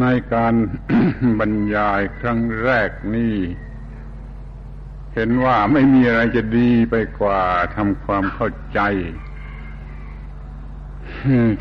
[0.00, 0.54] ในการ
[1.38, 3.36] บรรยายครั้งแรกนี้
[5.14, 7.42] เห็นว่าไม่มีอะไรจะดีไปกว่า
[7.76, 8.80] ทำความเข้าใจ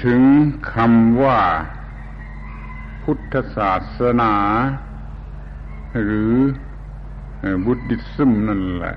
[0.05, 0.21] ถึง
[0.73, 1.39] คำว่า
[3.03, 4.33] พุทธศาสนา
[6.03, 6.35] หรือ
[7.65, 8.95] บุตดิซึมนั่นแหละ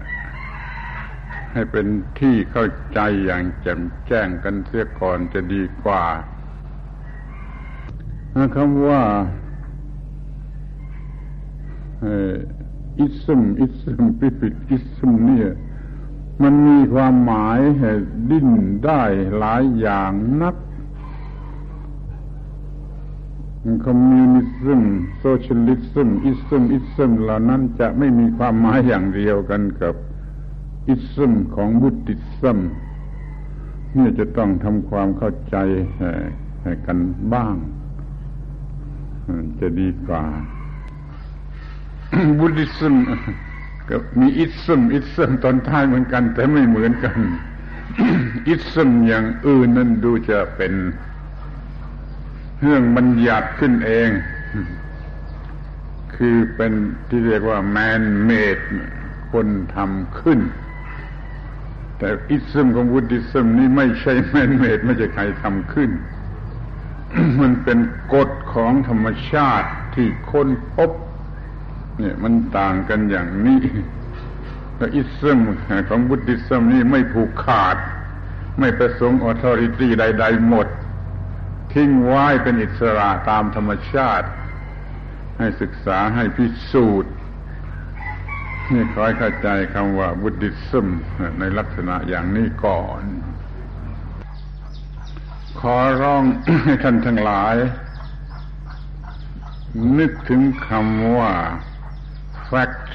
[1.52, 1.86] ให้เป็น
[2.20, 6.04] ที่เข้าใจอย่างแจ่มแจ้งกันเสียก่อนจะดีกว่า
[8.54, 9.02] คำว่า
[13.00, 15.50] อิสมอิสมปิปิดอิสมเนี่ย
[16.42, 17.60] มันมีความหมาย
[18.30, 18.48] ดิ้น
[18.84, 19.02] ได้
[19.38, 20.12] หลายอย่าง
[20.42, 20.56] นัก
[23.86, 29.94] คอมมิวนิสต์โซเชียลิสต์อิสมอิสมเหล่านั้นจะไม่มีความหมายอย่างเดียวกันกับ
[30.90, 32.58] อิสมของบุตติซึม
[33.96, 35.56] นี่จะต้องทำความเข้าใจ
[36.86, 36.98] กัน
[37.34, 37.56] บ้าง
[39.60, 40.24] จะดีกว่า
[42.38, 42.94] บุติซึม
[43.88, 47.18] ก็มีอิสมอิสมตอนท้ายเหมือนกัน แต่ไม่เหมือนกัน
[48.48, 50.72] อิสมอย่างอื่นนั้นดูจะเป็น
[52.62, 54.08] เรื่องบัญญัติขึ้นเอง
[56.16, 56.72] คือเป็น
[57.08, 58.58] ที่เรียกว่าแมนเมด
[59.32, 60.40] คนทำขึ้น
[61.98, 65.90] แต่ ism ของ Buddhism นี่ไม่ใช่ man-made ไม่ใช่ใครทำขึ้น
[67.40, 67.78] มันเป็น
[68.14, 70.90] กฎของธรรมชาติที่ค้นพบ
[71.98, 73.62] เนี่ยมันต่างกันอย่างนี้
[74.76, 75.38] แล้ว ism
[75.88, 77.76] ของ Buddhism นี่ไม่ผูกขาด
[78.60, 80.68] ไม่ประสงค์ authority ใด ๆ หมด
[81.72, 84.28] ทิ้งไว้เป็นอิสระตามธรรมชาติ
[85.38, 87.12] ให้ศึกษาให้พิสูจน์
[88.72, 90.86] นี่คอยเข้าใจคำว่าบุติสม
[91.38, 93.02] ในลักษณะอย่างนี้ก่อน
[95.60, 96.22] ขอร้อง
[96.64, 97.56] ให้ท่านทั้งหลาย
[99.98, 101.32] นึกถึงคำว่า
[102.48, 102.88] fact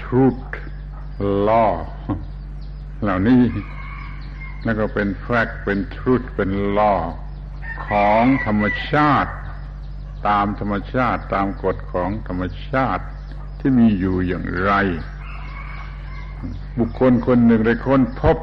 [0.00, 0.52] truth
[1.48, 1.72] law
[3.02, 3.42] เหล่านี้
[4.64, 7.00] แล้วก็เป็น fact เป็น truth เป็น law
[7.86, 9.32] ของธรรมชาติ
[10.28, 13.04] ตามธรรมชาติตามกฎของธรรมชาติ
[13.58, 14.72] ที่มีอยู่อย่างไร
[16.78, 18.36] บุคคลคนหนึ่งได้ค้นพบ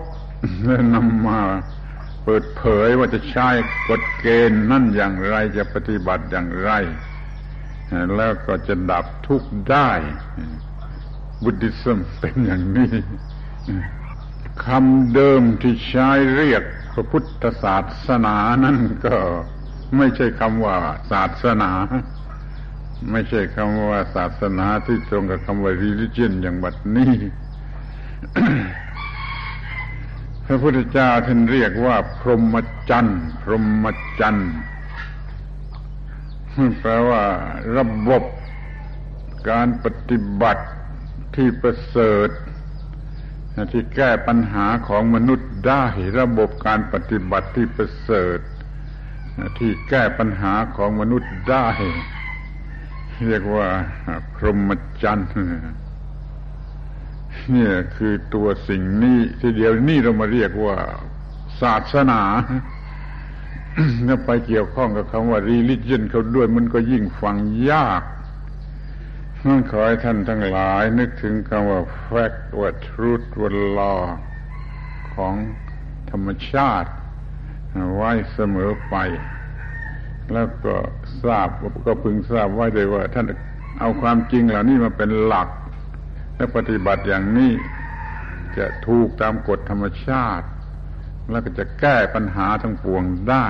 [0.65, 1.41] และนำมา
[2.25, 3.49] เปิดเผยว่าจะใช้
[3.89, 6.71] กฎเกณฑ์นั่นอย่างไรจะปฏิบัติอย่างไร
[8.15, 9.89] แล้วก็จะดับทุกข์ได้
[11.43, 12.93] บุติสมเป็นอย่างนี้
[14.65, 17.77] คำเดิมที่ใช้เรียกพระพุทธศา
[18.07, 18.35] สนา
[18.65, 19.15] นั่นก็
[19.97, 20.75] ไม่ใช่คำว่า
[21.11, 21.71] ศาสนา
[23.11, 27.13] ไม่ใช่คำว่าศาสนาที่ตรงกับคำว่า religion อย่างบัดนี้
[30.47, 32.55] พระพุทธเจ้าท่านเรียกว่า พรหม
[32.89, 33.85] จรรย์พรหม
[34.19, 34.51] จรรย์
[36.79, 37.23] แปลว่า
[37.77, 38.23] ระบบ
[39.49, 40.65] การปฏิบัติ
[41.35, 42.29] ที่ประเสริฐ
[43.73, 45.83] ที่แก้ปัญหาของมนุษย์ได้
[46.19, 48.39] ระบบการปฏิบัติที่ประเสริฐ
[49.59, 51.67] ที่แก้ปัญหาของมนุษย์ได้
[53.25, 53.67] เรียกว่า
[54.35, 54.71] พรหม
[55.03, 55.29] จรรย์
[57.53, 60.77] นี่คือตัวสิ่งนี้ทีเดียวนี่เรามาเรียกว่า
[61.61, 62.21] ศาสนา
[64.07, 67.35] ถ้าไปเกี่ยวข้องกับคำว่า religion เขาด้วยมันก็ยิ่งฟัง
[67.71, 68.03] ยาก
[69.45, 74.01] นั่นขอให้ท่านทั้งหลาย นึกถึงคำว่า fact ว่า truth ว่า law
[75.13, 75.33] ของ
[76.11, 76.91] ธรรมชาติ
[77.95, 78.95] ไว้เสมอไป
[80.33, 80.75] แล้วก็
[81.23, 81.49] ทราบ
[81.85, 83.25] ก็พึงทราบไว้เลยว่า ท่าน
[83.79, 85.49] เอาความจริงเหล่านี้มาเป็นหลัก
[86.35, 87.53] และปฏิบัติอย่างนี้
[88.57, 90.47] จะถูกตามกฎธรรมชาติ
[91.31, 93.47] แล้วก็จะแก้ปัญหาทั้งปวงได้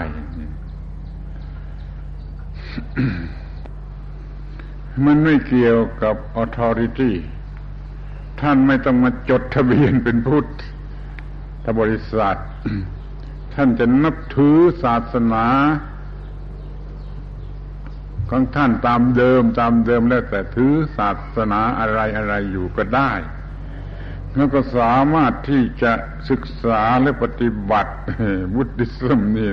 [5.06, 7.14] มันไม่เกี่ยวกับ authority
[8.42, 10.46] ท่านไม่ต้องมาจดทะเบียนเป็นพุท
[11.64, 12.40] ธบริษัท
[13.54, 15.46] ท่านจะนับถือศาสนา
[18.30, 23.12] ของท่านตามเดิมตามเดิมแล้วแต่ถือศาสนาอะไรอะไรอยู่ก็ได้
[24.36, 25.92] แล้วก็สามารถที่จะ
[26.30, 27.94] ศึกษาและปฏิบัติ
[28.56, 29.52] บุติสมนี่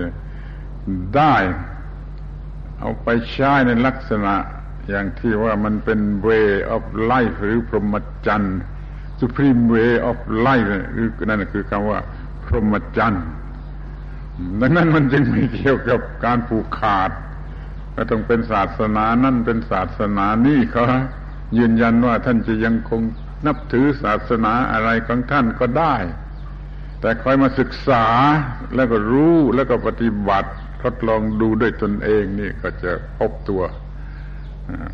[1.16, 1.36] ได้
[2.78, 4.34] เอาไปใช้ในลักษณะ
[4.88, 7.94] อย่างที่ว่ามันเป็น way of life หรือพรหม
[8.26, 8.58] จรรย์
[9.20, 11.98] supreme way of life หรือนั่นคือคำว่า
[12.44, 13.24] พรหมจรรย์
[14.60, 17.10] ดังนั้นมันจึงไม่เกี่ยวกับการผูกขาด
[18.11, 20.85] ต้องเป็นศาสนานั่นเป็นศาสนานี่เขา
[21.59, 23.03] ยืนยันว่าท่านจะยังคง
[23.47, 25.97] นับถือศาสนาอะไรของท่านก็ได้
[27.00, 28.05] แต่คอยมาศึกษา
[28.75, 30.50] แล้วก็รู้แล้วก็ปฏิบัติ
[30.83, 33.62] ทดลองดูด้วยตนเองนี่ก็จะพบตัว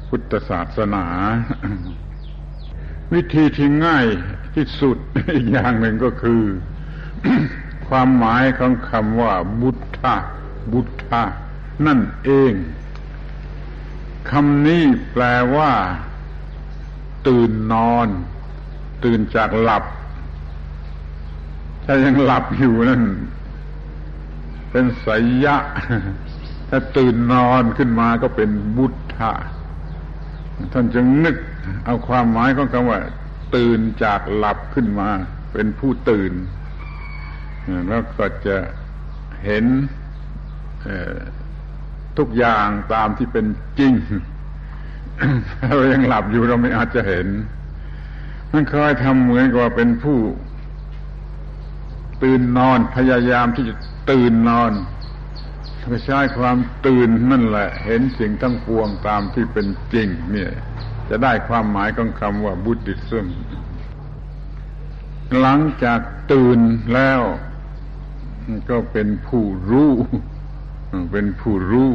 [0.08, 1.04] พุทธศาสนา
[3.12, 4.06] วิธีที่ง่าย
[4.54, 4.96] ที่สุด
[5.34, 6.42] อีกอย่างหนึ่งก็คือ
[7.88, 10.14] ความหมายของคำว่า บุตธะ
[10.72, 11.22] บุตธะ
[11.86, 12.52] นั่นเอง
[14.32, 14.82] คำนี้
[15.12, 15.24] แปล
[15.56, 15.72] ว่า
[17.28, 18.08] ตื่นนอน
[19.04, 19.84] ตื่นจากหลับ
[21.84, 23.02] ถ้ายังหลับอยู่นั่น
[24.70, 25.08] เป็นส
[25.44, 25.56] ยะ
[26.68, 29.32] ถ้าตื่นนอนขึ้นมาก็เป็นบุตธะ
[30.72, 31.36] ท่านจึงนึก
[31.84, 33.00] เอาความหมายของคำว่า
[33.56, 35.08] ตื่นจากหลับขึ้นมา
[35.52, 36.32] เป็นผู้ตื่น
[37.88, 38.56] แล้วก็จะ
[39.44, 39.64] เห็น
[42.18, 43.46] ทุกอย่างตามที่เป็น
[43.78, 43.92] จริง
[45.76, 47.26] เรายังหลับอยู่เราไม่อาจจะเห็น
[48.52, 50.18] มันคอยทำเหมือนกับว่าเป็นผู้
[52.22, 53.74] ตื่นนอนพยายามที่จะ
[54.10, 54.72] ตื่นนอน
[55.90, 56.56] ไปใช้ความ
[56.86, 60.52] ตื่นนั่นแหละ เห็นสิ่งทั้งปวงตามที่เป็นจริง เนี่ย
[61.08, 63.26] จะได้ความหมายของคำว่าบุติซึม
[65.40, 66.00] หลังจาก
[66.32, 66.60] ตื่น
[66.94, 67.20] แล้ว
[68.70, 69.92] ก็เป็นผู้รู้
[71.12, 71.90] เป็นผู้รู้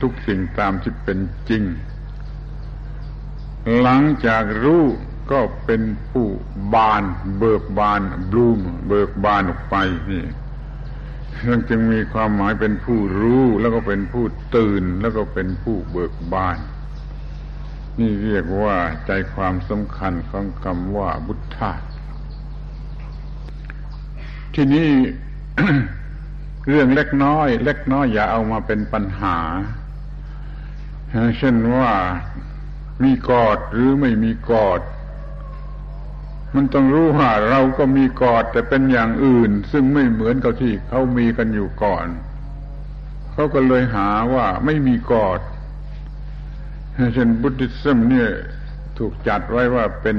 [0.00, 1.64] ทุกสิ่งตามที่เป็นจริง
[3.80, 4.84] หลังจากรู้
[5.32, 6.26] ก็เป็นผู้
[6.74, 7.02] บาน
[7.38, 8.00] เบิกบาน
[8.30, 9.76] บลูม เบิกบานออกไป
[10.10, 10.24] นี่
[11.48, 14.24] นั่นจึงมีความหมายเป็นผู้รู้แล้วก็เป็นผู้
[14.56, 16.58] ตื่นแล้วก็เป็นผู้เบิกบาน
[17.98, 18.76] นี่เรียกว่า
[19.06, 21.72] ใจความสำคัญของคำว่าบุตธา
[24.54, 24.90] ที่นี้
[26.68, 29.36] เรื่องเล็กน้อย เล็กน้อยอย่าเอามาเป็นปัญหา
[31.38, 31.92] เช่นว่า
[33.02, 34.80] มีกอดหรือไม่มีกอด
[36.54, 42.06] มันต้องรู้ว่าเราก็มีกอดแต่เป็นอย่างอื่น ซึ่งไม่เหมือนกับที่เขามีกันอยู่ก่อน
[43.32, 45.40] เขาก็เลยหาว่าไม่มีกอด
[47.14, 48.30] เช่นบุติซึมเนี่ย
[48.98, 50.18] ถูกจัดไว้ว่าเป็น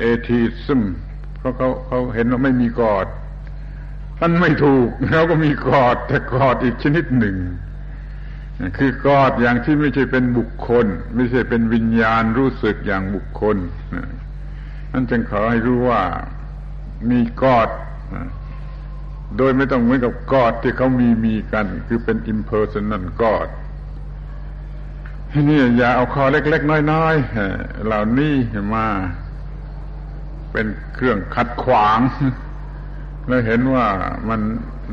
[0.00, 0.82] เอทีซึม
[1.44, 3.06] ราะเขาเขาเห็นว่าไม่มีกอด
[4.18, 7.36] ท่านไม่ถูกเราก็มีกอดแต่กอดอีกชนิดหนึ่ง
[8.78, 10.86] คือกอดอย่างที่ไม่ใช่เป็นบุคคล
[11.16, 13.56] ไม่ใช่เป็นวิญญาณรู้สึกอย่างบุคคล
[14.92, 16.02] นั่นจึงขอให้รู้ว่า
[17.10, 17.68] มีกอด
[19.38, 23.48] โดยไม่ต้องเหมือนกับกอดที่เขามีมีกัน คือเป็น impersonal กอด
[25.48, 28.34] นี่อย่าเอาคอเล็ก ๆ น้อยๆเหล่านี้
[28.74, 28.86] มา
[30.54, 31.98] เป็นเครื่องขัดขวาง
[33.28, 33.86] แล้วเห็นว่า
[34.28, 34.40] มัน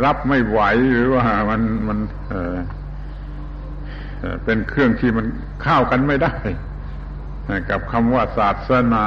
[0.04, 0.60] รับไม่ไหว
[0.94, 2.00] หรือว่ามันมัน
[2.30, 5.26] เเป็นเครื่องที่มัน
[5.62, 6.34] เข้ากันไม่ได้
[7.70, 9.06] กับคำว่าศาสนา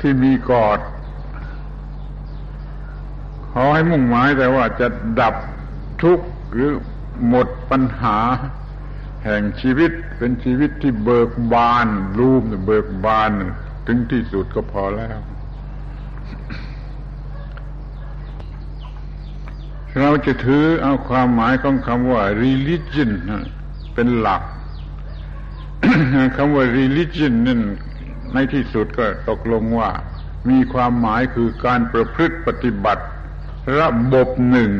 [0.00, 0.80] ที่มีกอด
[3.50, 4.88] ขอให้มุ่งหมายแต่ว่าจะ
[5.20, 5.34] ดับ
[6.02, 6.70] ทุกข์หรือ
[7.28, 8.18] หมดปัญหา
[9.24, 11.86] แห่งชีวิตเป็นชีวิตที่เบิกบาน
[12.18, 13.32] รูมเบิกบาน
[13.86, 15.18] ถึงที่สุดก็พอแล้ว
[19.98, 23.10] เราจะถือเอาความหมายของคำว่า religion
[23.94, 24.42] เป็นหลัก
[26.36, 27.60] คำว่า religion นั่น
[28.32, 29.90] ในที่สุดก็ตกลงว่า
[30.50, 33.04] มีความหมายคือการประพฤติปฏิบัติ
[33.78, 34.72] ระบบหนึ่ง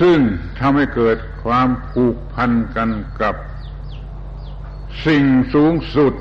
[0.00, 0.18] ซึ่ง
[0.58, 2.90] ทำให้เกิดความผูกพันกัน
[3.22, 3.34] กับ
[5.06, 6.14] สิ่งสูงสุด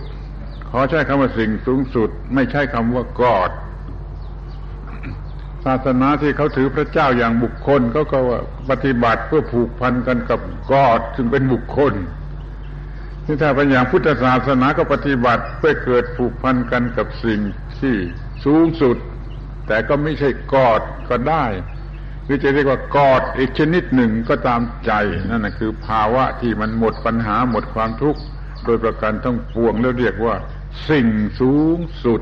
[0.71, 3.51] ขอใช้คำว่าสิ่งสูงสุด ไม่ใช่คำว่ากอด
[5.65, 10.39] ศาสนาที่เขาถือพระเจ้าอย่างบุคคลเขาก็ว่าปฏิบัติเพื่อผูกพันกันกับ
[10.71, 11.93] กอดซึ่งเป็นบุคคล
[13.25, 17.39] ที่ถ้าเป็นอย่างพุทธศาสนาก็ปฏิบัติเพื่อเกิดผูกพันกันกับสิ่ง
[17.79, 17.95] ที่
[18.45, 18.97] สูงสุด
[19.67, 21.45] แต่ก็ไม่ใช่กอดก็ได้
[22.25, 24.91] หรือจะเรียกว่ากอดอีกชนิดหนึ่งก็ตามใจ
[25.29, 28.21] นั่นคือภาวะที่มันหมดปัญหาหมดความทุกข์
[28.65, 30.35] โดยประการทั้งปวงแล้วเรียกว่า
[30.89, 31.07] สิ่ง
[31.39, 32.21] สูงสุด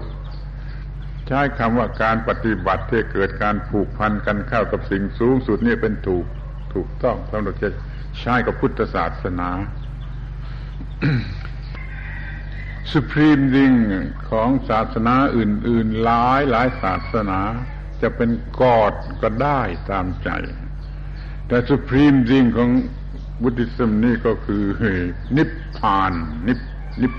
[1.28, 6.26] ใช้คำว่าการปฏิบัติที่เกิดการผูกพันกันเข้ากับสิ่งสูงสุดนี่เป็นถูก
[6.74, 7.70] ถูกต้องสำหรับจะ
[8.20, 9.50] ใช้กับพุทธศาสนา
[12.92, 13.74] สุพรีมดิง
[14.30, 17.40] ของศาสนาอื่น ๆ หลายหลายศาสนา
[18.02, 18.30] จะเป็น
[18.62, 20.30] กอดก็ได้ตามใจ
[21.48, 22.70] แต่สุพรีมดิงของ
[23.42, 24.64] บุติสมนี่ก็คือ
[25.38, 26.12] นิพพาน
[26.48, 26.60] นิพ
[27.02, 27.14] นิพ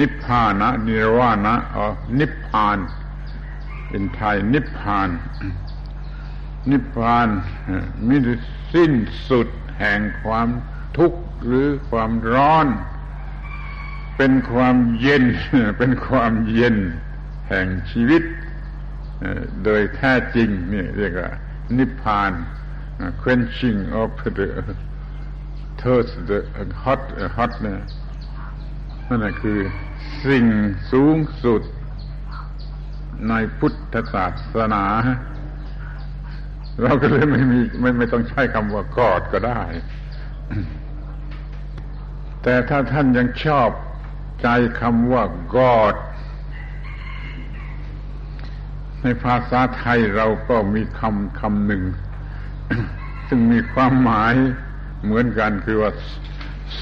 [0.00, 1.84] นิพพานะ นิรวานะอ๋อ
[2.18, 2.78] นิพพาน
[3.88, 5.08] เป็นไทยนิพพาน
[6.70, 7.28] นิพพาน
[8.08, 8.16] มิ
[8.74, 8.92] สิ้น
[9.28, 9.48] สุด
[9.78, 10.48] แห่งความ
[10.96, 12.66] ทุกข์หรือความร้อน
[14.16, 15.24] เป็นความเย็น
[15.78, 16.76] เป็นความเย็น
[17.48, 18.22] แห่งชีวิต
[19.64, 21.30] โดยแท้จริงนี่เรียกว่า
[21.78, 22.32] นิพพาน
[23.22, 24.48] quenching of the
[25.80, 26.38] thirst the
[26.84, 27.02] hot
[27.36, 29.58] hot เนั่นแหละคือ
[30.26, 30.46] สิ่ง
[30.92, 31.62] สูงสุด
[33.28, 34.84] ในพุทธศาสนา
[36.82, 39.62] เราก็เลยไม่มีไม่ไม่ต้องใช้คำว่ากอดก็ได้
[42.42, 43.68] แต่ถ้าท่านยังชอบ
[44.42, 44.48] ใจ
[44.80, 45.24] คำว่า
[45.56, 45.94] กอด
[49.02, 51.82] ในภาษาไทยเราก็มีคำคำหนึ่ง
[53.28, 54.34] ซึ่งมีความหมาย
[55.04, 55.90] เหมือนกันคือว่า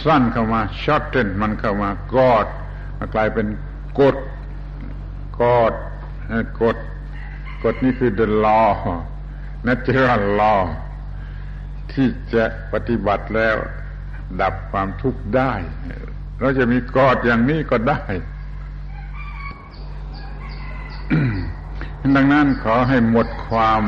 [0.04, 2.47] สั้นเข้ามาช็อตเทนมันเข้ามากอด
[3.14, 3.47] กลายเป็น
[4.00, 4.16] กด
[5.40, 5.73] กอด
[6.62, 6.76] กฎ
[7.64, 8.70] กฎนี้คือ the law
[9.68, 10.62] natural law
[11.92, 13.56] ที่จะปฏิบัติแล้ว
[14.40, 15.52] ดับความทุกข์ได้
[16.40, 18.02] เราจะมีกอดอย่างนี้ก็ได้
[22.16, 23.85] ดังนั้นขอให้หมดความ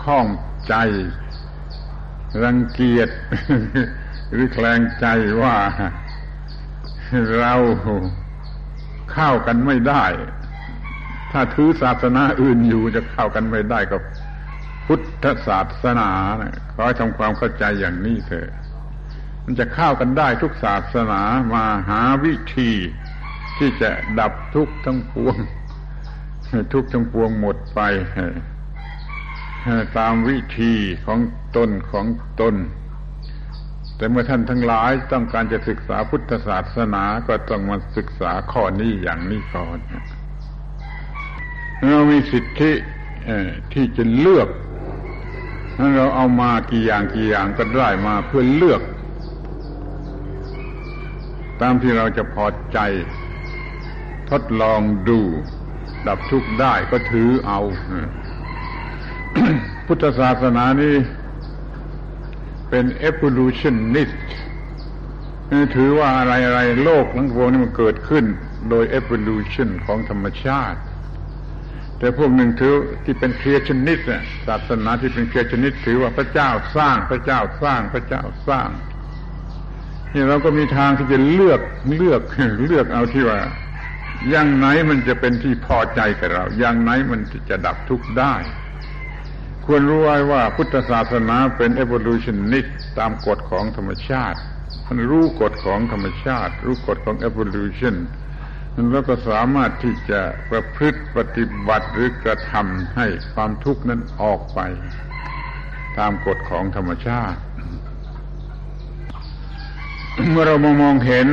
[0.00, 0.26] ข้อง
[0.68, 0.74] ใจ
[2.42, 3.08] รังเกียจ
[4.30, 5.06] หรือแคลงใจ
[5.42, 5.56] ว่า
[7.38, 7.54] เรา
[9.12, 10.04] เข้ากันไม่ได้
[11.32, 14.02] ถ้าถือศาสนาอื่นอยู่จะเข้ากันไม่ได้กับ
[14.86, 16.10] พุทธศาสนา
[16.74, 18.48] ขอทำความเข้าใจอย่างนี้เถอะ
[19.44, 21.22] มันจะเข้ากันได้ทุกศาสนา
[21.54, 22.72] มาหาวิธี
[23.58, 25.36] ที่จะดับทุกข์ทั้งปวง
[26.72, 27.80] ทุกข์ทั้งปวงหมดไป
[29.98, 30.74] ตามวิธี
[31.06, 31.20] ของ
[31.56, 32.06] ตนของ
[32.40, 32.54] ตน
[33.96, 39.78] แต่เมื่อท่านทั้งหลายต้องการจะศึกษาพุทธศาสนาก็ต้องมาศึกษาข้อนี้อย่างนี้ก่อน
[41.92, 42.72] เรามีสิทธิ
[43.72, 44.48] ที่จะเลือก
[45.78, 48.82] นั้นเราเอามากี่อย่างกี่อย่างก็ได้มาเพื่อเลือก
[51.60, 52.78] ตามที่เราจะพอใจ
[54.30, 55.20] ทดลองดู
[56.06, 57.60] ดับทุกข์ได้ก็ถือเอา
[59.86, 60.94] พุทธศาสนานี้
[62.76, 64.16] เป็น evolutionist
[65.76, 68.24] ถือว่าอะไรอะไรโลกทั้งปวงนี้มันเกิดขึ้น
[68.70, 70.80] โดย evolution ของธรรมชาติ
[71.98, 73.98] แต่พวกหนึ่งถือที่เป็นเคลียชนิด
[74.46, 78.68] ศาสนาที่เป็นเคลียชนิดถือว่าพระเจ้าสร้างพระเจ้าสร้างพระเจ้าสร้าง
[80.14, 81.60] นี่เราก็มีทางที่จะเลือก
[81.96, 82.22] เลือก
[82.66, 83.40] เลือกเอาที่ว่า
[84.30, 88.34] อย่างไหนมันจะเป็นที่พอใจกับเรา อย่างไหนมันจะดับทุกข์ได้
[89.66, 94.38] ควรรู้ไว้ว่าพุทธศาสนาเป็น evolutionist ตามกฎของธรรมชาติ
[94.86, 97.96] มันรู้กฎของธรรมชาติ รู้กฎของ evolution
[98.92, 100.20] แล้วก็สามารถที่จะ
[100.50, 104.60] ประพฤติปฏิบัติหรือกระทำให้ความทุกข์นั้นออกไป
[105.98, 107.40] ตามกฎของธรรมชาติ
[110.30, 111.28] เมื่อเรามองมองเห็น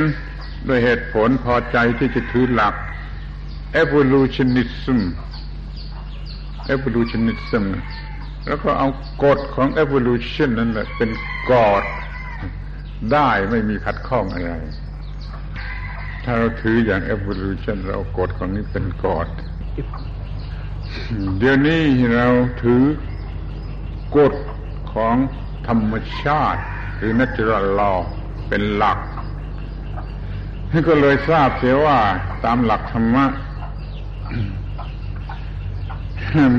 [0.68, 2.74] ด้วยเหตุผลพอใจที่จะถือหลัก
[3.82, 5.00] evolutionism
[6.74, 7.64] evolutionism
[8.46, 8.88] แล้วก็เอา
[9.24, 11.10] กฎของ evolution นั่นแหละเป็น
[11.50, 11.84] กอด
[13.12, 14.52] ได้ไม่มีขัดข้องอะไร
[16.24, 19.28] ถ้าเราถืออย่าง evolution เรากฎของนี้เป็นกฎ
[21.38, 21.82] เดี๋ยวนี้
[22.16, 22.28] เรา
[22.62, 22.82] ถือ
[24.16, 24.34] กฎ
[24.92, 25.16] ของ
[25.68, 26.62] ธรรมชาติ
[26.96, 27.98] หรือ natural law
[28.48, 28.98] เป็นหลัก
[30.88, 31.98] ก็เลยทราบเสียว่า
[32.44, 33.24] ตามหลักธรรมะ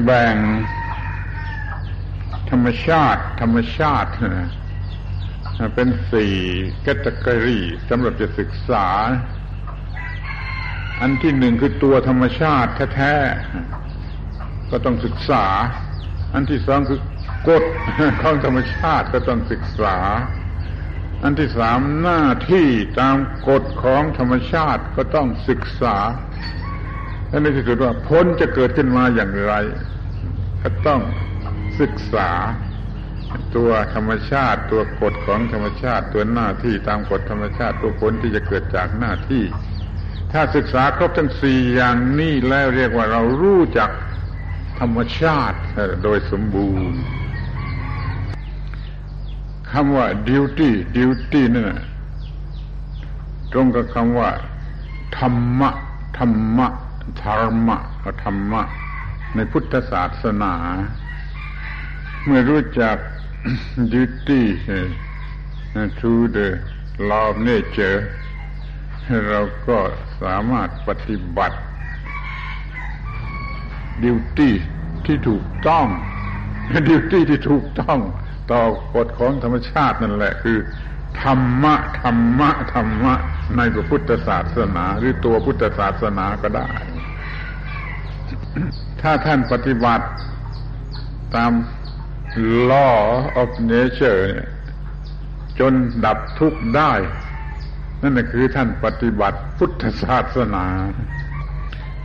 [0.04, 0.36] แบ่ง
[2.52, 4.10] ธรรมชาติ ธรรมชาติ
[5.76, 6.36] เป็นสี่
[6.82, 7.60] แคตกรี
[7.90, 8.88] สำหรับจะศึกษา
[11.02, 15.46] อันที่หนึ่งคือตัวธรรมชาติแท้ๆก็ต้องศึกษา
[16.34, 17.00] อันที่สองคือ
[17.50, 17.64] กฎ
[18.22, 19.98] ของธรรมชาติก็ต้องศึกษา
[21.24, 22.68] อันที่สามหน้าที่
[23.00, 23.18] ตาม
[23.50, 25.98] กฎของธรรมชาติก็ต้องศึกษา
[27.30, 29.54] และในที่สุดว่าพ้นจะเกิดขึ้นมาอย่างไร
[30.62, 31.02] ก็ต้อง
[31.80, 32.30] ศึกษา
[33.56, 39.44] ตัวธรรมชาติ ตัวกฎของธรรมชาติ ตัวหน้าที่ตามกฎธรรมชาติตัวผลที่จะเกิดจากหน้าที่
[40.32, 43.90] ถ้าศึกษาครบทั้งสี่อย่างนี้แล้วเรียกว่าเรารู้จัก
[44.80, 45.60] ธรรมชาติ
[46.04, 47.02] โดยสมบูรณ์
[49.72, 51.70] คำว่า duty duty นั่น
[53.52, 54.30] ตรงกับคำว่า
[55.18, 55.70] ธรรมะ
[56.18, 56.68] ธรรมะ
[57.24, 57.78] ธรรมะ
[58.24, 58.62] ธรรมะ
[59.36, 60.54] ในพุทธศาสนา
[62.28, 62.96] เมื่อรู้จัก
[63.94, 64.44] duty
[66.00, 66.48] to the
[67.10, 67.98] law of nature
[69.30, 69.80] เราก็
[70.22, 71.58] สามารถปฏิบัติ
[74.04, 74.54] ดิวตี้
[75.06, 75.86] ที่ถูกต้อง
[76.88, 78.00] ดิวตี้ที่ถูกต้อง
[78.52, 78.62] ต่อ
[78.96, 80.58] กฎของธรรมชาตินั่นแหละคือ
[81.22, 83.14] ธรรมะ ธรรมะ ธรรมะ
[83.58, 86.70] ในพุทธศาสนา หรือตัวพุทธศาสนาก็ได้
[89.02, 90.06] ถ้าท่านปฏิบัติ
[91.36, 91.52] ตาม
[92.72, 93.00] law
[93.42, 94.26] of nature
[95.60, 95.74] จน
[96.06, 96.94] ดับทุกข์ได้
[98.02, 100.66] นั่นคือท่านปฏิบัติพุทธศาสนา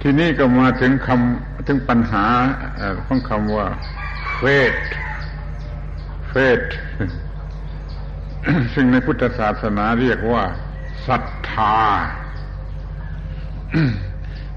[0.00, 2.26] ที่นี่ก็มาถึงคำถึงปัญหา
[3.06, 3.66] ของคำว่า
[4.38, 4.84] faith
[6.32, 6.70] faith
[8.74, 10.44] ซึ่งในพุทธศาสนาเรียกว่า
[11.06, 11.78] ศรัทธา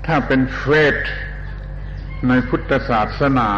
[0.06, 0.64] ถ้าเป็นเฟ
[0.96, 0.98] ส
[2.28, 3.52] ในพุทธศาสนา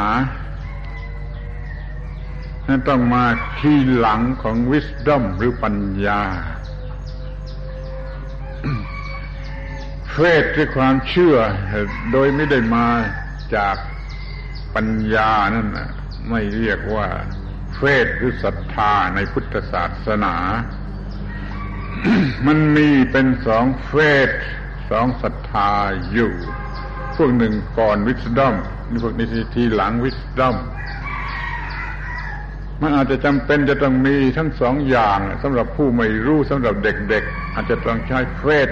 [2.67, 3.24] นั่นต้องมา
[3.60, 6.22] ทีหลังของวิสดอมหรือปัญญา
[10.12, 11.38] เฟสคือความเชื่อ
[12.12, 12.88] โดยไม่ได้มา
[13.55, 13.75] จาก
[14.75, 15.67] ปัญญานั่น
[16.29, 17.07] ไม่เรียกว่า
[17.75, 20.36] เฟสหรือศรัทธาในพุทธศาสนา
[22.48, 23.91] มันมีเป็นสองเฟ
[24.27, 24.29] ส
[24.89, 25.72] สองศรัทธา
[26.12, 26.34] อยู่
[27.15, 28.55] พวกหนึ่งก่อนวิสดอม
[28.89, 30.55] นี่พวกนี้ทีหลังวิสดอม
[32.82, 38.72] มันอาจจะจำเป็นจะต้องมีทั้งสองอย่างสำหรับผู้ไม่รู้สำหรับเด็กๆ อาจจะต้องใช้เฟส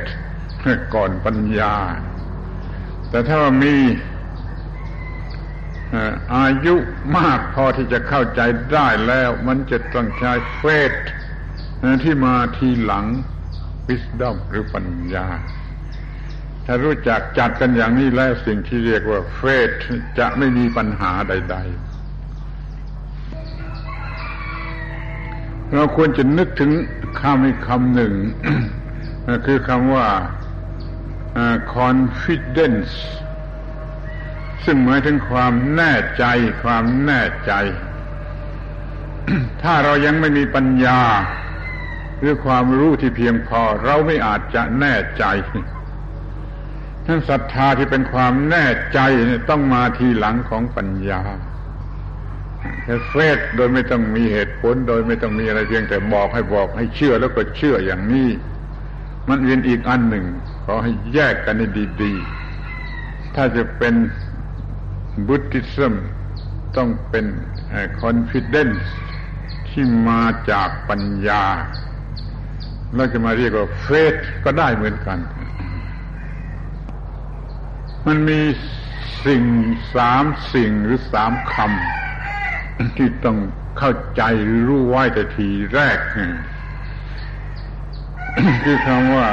[0.94, 1.76] ก่อนปัญญา
[3.10, 3.76] แต่ถ้ามี
[6.36, 6.76] อายุ
[7.18, 8.42] มากพอที่จะเข้าใจ
[8.74, 10.94] ได้แล้ว มันจะต้องใช้เฟส
[12.04, 13.06] ที่มาทีหลัง
[13.88, 15.28] วิสดอมหรือปัญญา
[16.66, 19.70] ถ้ารู้จักจัดกันอย่างนี้แล้วสิ่งที่เรียกว่าเฟส
[20.20, 21.93] จะไม่มีปัญหาใด ๆ
[25.74, 26.72] เราควรจะนึกถึง
[27.22, 28.14] คำอีกคำหนึ่ง
[29.46, 30.08] คือคำว่า
[31.76, 32.94] confidence
[34.66, 36.26] ซึ่งหมายถึงความแน่ใจ
[36.64, 37.54] ความแน่ใจ
[39.62, 41.02] ถ้าเรายังไม่มีปัญญา
[42.20, 45.24] หรือความรู้ที่เพียงพอ เราไม่อาจจะแน่ใจ
[47.06, 49.00] ท่านศรัทธาที่เป็นความแน่ใจ
[49.50, 51.22] ต้องมาทีหลังของปัญญา
[53.08, 58.30] เฟสโดยไม่ต้องมีเหตุผล โดยไม่ต้องมีอะไรเพียงแต่บอกให้บอกให้เชื่อแล้วก็เชื่ออย่างนี้
[59.30, 60.26] มันเรียนอีกอันหนึ่ง
[60.66, 61.68] ขอให้แยกกันให้
[62.04, 63.94] ดีๆ ถ้าจะเป็น
[65.28, 65.94] Buddhism
[66.78, 67.26] ต้องเป็น
[68.02, 68.94] confidence
[69.70, 70.22] ที่มา
[70.52, 71.44] จากปัญญา
[72.96, 75.20] แล้วจะมาเรียกว่า faith ก็ได้เหมือนกัน
[78.06, 78.42] มันมี
[79.26, 79.44] สิ่ง
[79.96, 80.24] สาม
[80.54, 82.03] สิ่งหรือสามคำ
[82.98, 83.38] ที่ต้อง
[83.78, 85.98] เข้าใจหรือรู้ไว้แต่ทีแรก
[88.64, 89.28] คือคำว่า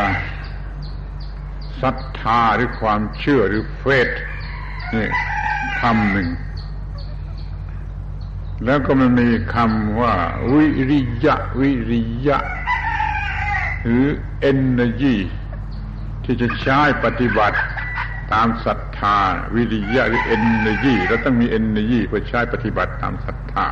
[1.83, 4.09] ศรัทธาหรือความเชื่อหรือเฟส
[4.95, 5.09] นี่
[5.81, 6.29] คำหนึ่ง
[8.65, 10.15] แล้วก็มันมีคำว่า
[10.53, 12.39] วิริยะ วิริยะ
[13.83, 14.07] หรือ
[14.51, 15.17] energy
[16.25, 17.59] ที่จะใช้ปฏิบัติ
[18.33, 19.19] ตามศรัทธา
[19.55, 23.69] วิริยะหรือ energy แล้วต้องมี energy เพื่อใช้ปฏิบัติตามศรัทธา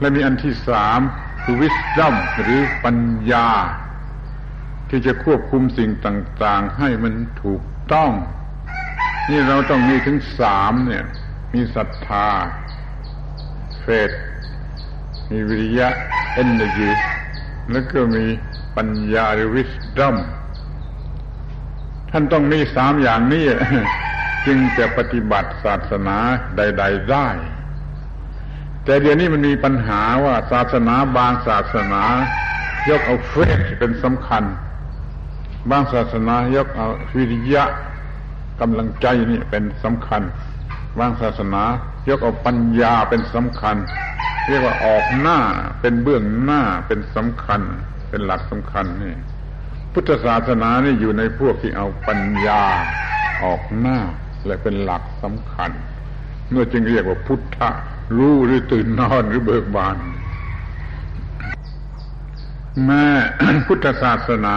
[0.00, 1.00] และมีอันที่สาม
[1.42, 2.98] คือ wisdom หรือปัญ
[3.32, 3.48] ญา
[4.90, 7.62] ที่จะควบคุมสิ่งต่าง ๆ ให้มันถูก
[7.92, 8.12] ต้อง
[9.30, 11.04] นี่เราต้องมีถึงสามเนี่ย
[11.54, 12.26] มีศรัทธา
[13.80, 14.10] เฟส
[15.30, 15.88] มีวิริยะ
[16.34, 16.90] เอนเนอร์จี
[17.70, 18.24] แล้วก็มี
[18.76, 20.16] ปัญญาหรือวิสดอม
[22.12, 23.44] ท่านต้องมีสามอย่างนี้
[24.46, 26.16] จึงจะปฏิบัติศาสนา
[26.56, 27.28] ใด ๆได้
[28.84, 32.02] แต่เดี๋ยวนี้มันมีปัญหาว่าศาสนาบางศาสนา
[32.88, 34.44] ยกเอาเฟสเป็นสำคัญ
[35.70, 37.64] บางศาสนายกเอาวิริยะ
[38.60, 40.22] กำลังใจนี่เป็นสำคัญ
[40.98, 41.62] บางศาสนา
[42.08, 43.76] ยกเอาปัญญาเป็นสำคัญ
[44.48, 45.38] เรียกว่าออกหน้า
[45.80, 47.60] เป็นเบื้องหน้าเป็นสำคัญ
[48.08, 49.14] เป็นหลักสำคัญนี่
[49.92, 52.62] พุทธศาสนานี่อยู่ในพวกที่เอาปัญญา
[53.44, 53.98] ออกหน้า
[54.46, 55.70] และเป็นหลักสำคัญ
[56.50, 57.70] เมื่อจึงเรียกว่าพุทธะ
[58.16, 59.96] รู้หรือตื่นนอนหรือเบิกบาน
[62.86, 63.06] แม่
[63.66, 64.56] พุทธศาสนา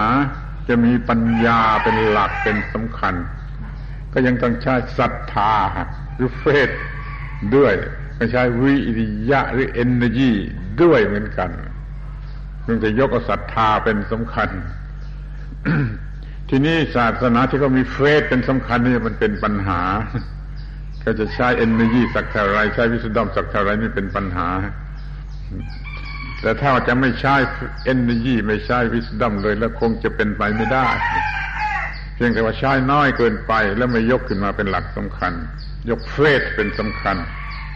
[0.68, 3.16] จะมีปัญญาเป็นหลักเป็นสำคัญ
[4.14, 5.54] ก็ยังต้องใช้ศรัทธา
[6.16, 6.70] หรือเฟส
[7.56, 7.74] ด้วย
[8.18, 10.32] ไม่ใช้วิริยะหรือเอเนจี
[10.82, 11.52] ด้วยเหมือนกัน
[12.62, 14.50] เพียงแต่ยกศรัทธาเป็นสำคัญ
[16.50, 19.82] ทีนี้ศาสนาที่เขามี faith เป็นสำคัญนี่มันเป็นปัญหา
[21.02, 24.48] เขาจะใช้ energy สักเท่าไรใช้ wisdom สักเท่าไรนี่เป็นปัญหา
[26.42, 27.36] แต่ถ้าจะไม่ใช้
[27.86, 30.88] energy ไม่ใช้ wisdom เลย แล้วคงจะเป็นไปไม่ได้
[32.16, 35.34] เพียงแต่ว่าใช้น้อยเกินไป แล้วไม่ยกขึ้นมาเป็นหลักสำคัญ
[35.90, 37.16] ยก faith เป็นสำคัญ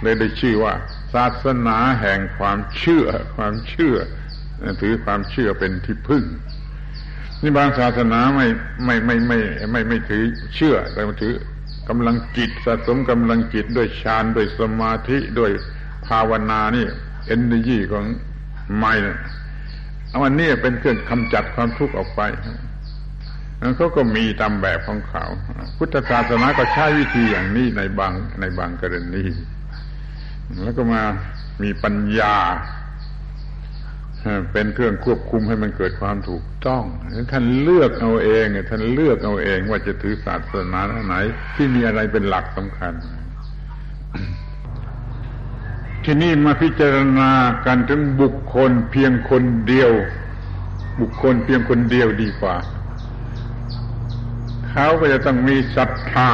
[0.02, 0.74] เลยได้ชื่อว่า
[1.14, 3.96] ศาสนาแห่งความเชื่อ ความเชื่อ
[4.82, 6.24] ถือความเชื่อเป็นที่พึ่ง
[7.42, 8.48] นี่บางศาสนาไม่
[8.86, 9.40] ไม่ไม่ไม่
[9.72, 10.24] ไม่ไม่ถือ
[10.56, 11.34] เชื่อแต่มาถือ
[11.90, 15.52] กำลังจิตสะสมกำลังจิตด้วยฌานด้วยสมาธิด้วย
[16.08, 16.86] ภาวนานี่
[17.28, 18.06] เอนเนอร์จีของ
[18.78, 19.18] ไม่นะ
[20.10, 22.22] เอาอันนี้เป็นเครื่องกำจัดความทุกข์ออกไป
[23.78, 25.26] เขาก็มีตามแบบของเขา
[25.78, 29.24] พุทธศาสนาก็ใช้วิธีอย่างนี้ในบางในบางกรณี
[30.64, 31.02] แล้วก็มา
[31.64, 32.36] มีปัญญา
[34.52, 36.84] เป็นเครื่องควบคุมให้มันเกิดความถูกต้อง
[37.32, 41.16] ท่านเลือกเอาเองท่านเลือกเอาเองว่าจะถือศาสนาไหน
[41.56, 42.94] ที่มีอะไรเป็นหลักสำคัญ
[46.04, 47.32] ที่นี่มาพิจารณา
[47.66, 49.92] กันถึงบุคคลเพียงคนเดียว
[51.00, 52.58] บุคคลเพียงคนเดียวดีกว่า
[54.70, 56.32] เขาก็จะต้องมีศรัทธา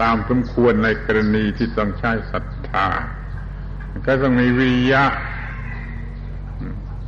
[0.00, 2.86] ตามสมควรในกรณีที่ต้องใช้ศรัทธา
[4.06, 5.04] ก็ต้องมีวิริยะ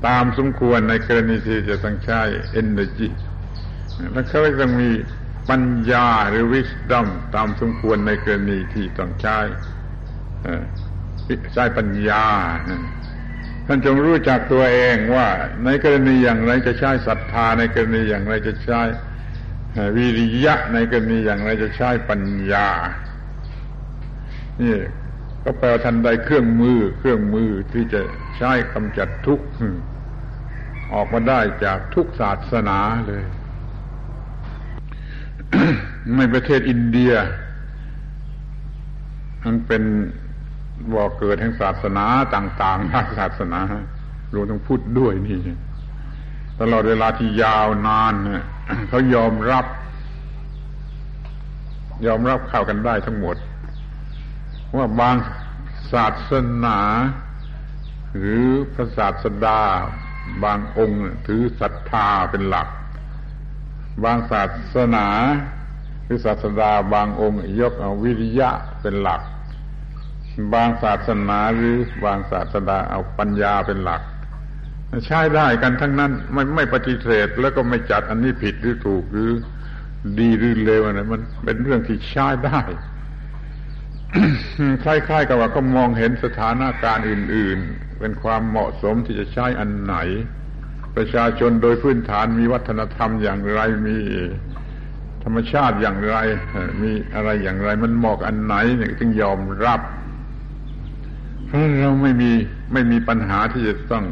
[0.07, 2.21] ตามสมควรในกรณีที่จะต้องใช้
[2.61, 3.09] energy
[4.13, 4.91] แล้วเขาต้องมี
[5.51, 9.39] ปัญญาหรือ wisdom ตามสมควรในกรณีที่ต้องใช้
[11.55, 12.25] ใช้ปัญญา
[13.67, 15.29] ท่านจงรู้จักตัวเองว่า
[15.65, 18.81] ในกรณีอย่างไรจะใช้ศรัทธา ในกรณีอย่างไรจะใช้
[19.97, 22.69] วิริยะในกรณีอย่างไรจะใช้ปัญญา
[24.61, 24.77] นี่
[25.45, 28.01] ก็แปลว่าท่านได้เครื่องมือ เครื่องมือที่จะ
[28.37, 29.47] ใช้กำจัดทุกข์
[30.93, 33.25] ออกมาได้จากทุกศาสนาเลย
[36.17, 37.13] ในประเทศอินเดีย
[39.45, 39.83] มันเป็น
[40.93, 43.61] บ่อเกิดแห่งศาสนาต่างๆหลายศาสนา
[44.35, 45.41] รวมทั้งพุทธด้วยนี่
[46.61, 48.15] ตลอดเวลาที่ยาวนาน
[48.89, 49.67] เขายอมรับ
[52.07, 53.37] ยอมรับเข้ากันได้ทั้งหมด
[54.77, 55.17] ว่าบาง
[55.93, 56.33] ศาส
[56.65, 56.79] นา
[58.17, 59.61] หรือพระศาสดา
[60.45, 62.69] บางองค์ถือศรัทธาเป็นหลัก
[64.05, 64.43] บางศา
[64.75, 65.07] สนา
[66.05, 68.51] หรือศาสดาบางองค์ยกเอาวิริยะ
[68.83, 69.23] เป็นหลัก
[70.55, 74.03] บางศาสนาหรือบางศาสดาเอาปัญญาเป็นหลัก
[75.07, 79.31] ใช้ได้กันทั้งนั้นไม่ไม่ปฏิเสธแล้วก็ไม่จัดอันนี้ผิดหรือถูกหรือ
[80.19, 82.61] ดีหรือเลวอะไรมันเป็นเรื่องที่ใช้ได้
[84.85, 89.97] คล้ายๆ กับว่าก็มองเห็นสถานการณ์อื่น ๆ เป็นความเหมาะสมที่จะใช้อันไหน
[90.97, 93.97] ประชาชนโดยพื้นฐานมีวัฒนธรรมอย่างไรมี
[95.25, 96.17] ธรรมชาติอย่างไร
[96.83, 99.81] มีอะไรอย่างไร มันเหมาะอันไหนเนี่ยจึงยอมรับ
[101.47, 102.33] เพราะเราไม่มี
[102.73, 104.05] ไม่มีปัญหาที่จะต้อง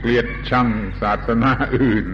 [0.00, 0.68] เกลียดชัง
[1.02, 2.06] ศาสนาอื่น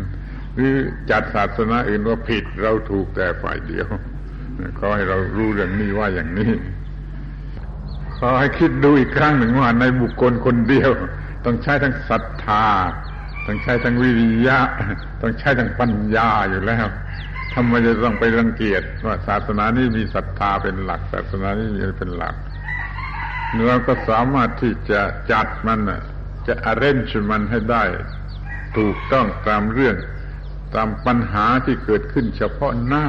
[0.54, 0.74] หรือ
[1.10, 3.88] จัดศาสนาอื่นว่าผิดเราถูกแต่ฝ่ายเดียว
[4.78, 6.52] ขอให้เรารู้เรื่องนี้ว่าอย่างนี้
[8.18, 10.90] ขอให้คิดดูอีกครั้งหนึ่งว่าในบุคคลคนเดียว
[11.44, 12.66] ต้องใช้ทั้งศรัทธา
[13.46, 14.58] ต้องใช้ทั้งวิริยะ
[15.22, 16.86] ต้องใช้ทั้งปัญญาอยู่แล้ว
[17.54, 22.34] ทำไมจะต้องไปรังเกียจว่าศาสนานี้มีศรัทธาเป็นหลัก ศาสนานี้มีเป็นหลัก
[23.66, 25.00] เราก็สามารถที่จะ
[25.32, 25.80] จัดมัน
[26.46, 27.84] จะ arrange มันให้ได้
[28.76, 29.96] ถูกต้องตามเรื่อง
[30.74, 33.06] ตามปัญหาที่เกิดขึ้นเฉพาะหน้า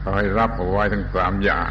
[0.00, 1.70] ขอให้รับเอาไว้ทั้งสามอย่าง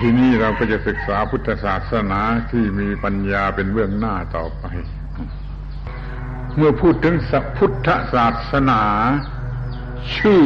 [0.00, 4.64] ทีนี้เราก็จะศึกษาพุทธศาสนาที่มีปัญญาเป็นเบื้องหน้าต่อไป
[6.56, 7.14] เมื่อพูดถึง
[7.56, 8.82] พุทธศาสนา
[10.16, 10.44] ชื่อ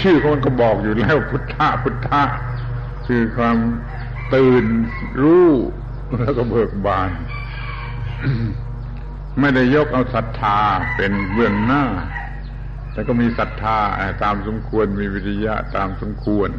[0.00, 2.22] ชื่อคนก็บอกอยู่แล้วพุทธะพุทธะ
[3.06, 3.56] คือความ
[4.34, 4.64] ตื่น
[5.22, 5.50] รู้
[6.20, 7.10] แล้วก็เบิกบาน
[9.40, 10.58] ไม่ได้ยกเอาศรัทธา
[10.96, 11.84] เป็นเบื้องหน้า
[12.92, 13.78] แต่ก็มีศรัทธา
[14.22, 16.50] ตามสมควรมีวิทยะตามสมควร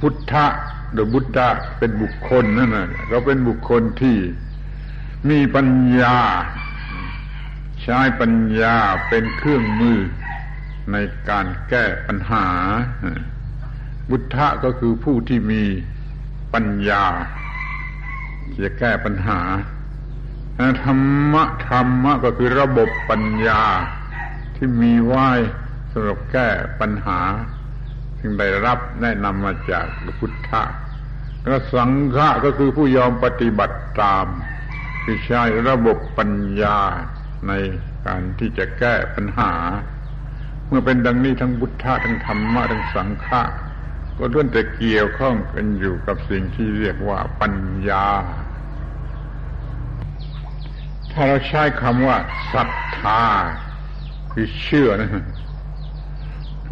[0.00, 0.46] พุทธะ
[0.92, 4.16] หรือบุตธะเป็นบุคคลนั่นนะเราเป็นบุคคลที่
[5.30, 5.68] มีปัญ
[6.00, 6.16] ญา
[7.82, 8.76] ใช้ปัญญา
[9.08, 9.98] เป็นเครื่องมือ
[10.92, 10.96] ใน
[11.28, 12.46] การแก้ปัญหา
[14.10, 15.62] บุตธะก็คือผู้ที่มี
[16.54, 17.04] ปัญญา
[18.64, 19.40] จะแก้ปัญหา
[20.84, 23.62] ธรรมะธรรมะก็คือระบบปัญญา
[24.56, 25.28] ที่มีไว้
[25.92, 26.48] สำหรับแก้
[26.80, 27.20] ปัญหา
[28.20, 29.86] จึงได้รับแนะนำมาจาก
[30.18, 30.62] พุทธะ
[31.46, 34.26] แล้วสังฆะก็คือผู้ยอมปฏิบัติตาม
[35.04, 36.78] คือใช้ระบบปัญญา
[37.48, 37.52] ใน
[38.06, 39.52] การที่จะแก้ปัญหา
[40.66, 43.42] เมื่อเป็นดังนี้ทั้งพุทธะทั้งธรรมะทั้งสังฆะ
[44.18, 47.54] ก็ล้วนแต่เกี่ยวข้องกันอยู่กับสิ่งที่เรียกว่าปัญ
[47.88, 48.06] ญา
[51.12, 52.16] ถ้าเราใช้คำว่า
[52.52, 53.22] ศรัทธา
[54.32, 55.10] คือเชื่อนะ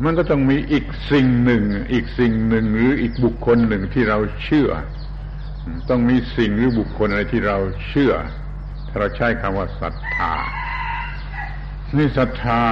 [0.05, 4.71] มันก็ต้องมีอีกสิ่งหนึ่ง อีกสิ่งหนึ่งหรืออีกบุคคลหนึ่งที่เราเชื่อ
[5.89, 7.57] ต้องมีสิ่งหรือบุคคลอะไรที่เรา
[7.89, 8.13] เชื่อ
[8.89, 10.33] ถ้าเราใช้คำว่าศรัทธา
[11.97, 12.63] นี่ศรัทธา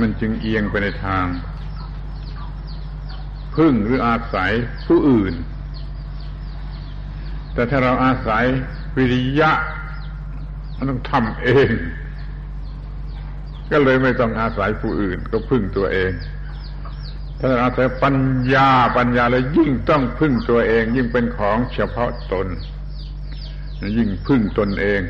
[0.00, 1.26] มันจึงเอียงไปในทาง
[3.56, 4.52] พึ่งหรืออาศัย
[4.86, 5.34] ผู้อื่น
[7.54, 8.44] แต่ถ้าเราอาศัย
[8.96, 9.50] วิริยะ
[10.76, 11.70] มันต้องทำเอง
[13.70, 16.12] ก็เลยไม่ต้องอาศัยผู้อื่น ก็พึ่งตัวเอง
[17.40, 18.16] ถ้าราอาศัยปัญ
[18.54, 22.46] ญาปัญญาแล้วยิ่งต้องพึ่งตัวเอง ยิ่งเป็นของเฉพาะตน
[23.96, 25.00] ยิ่งพึ่งตนเอง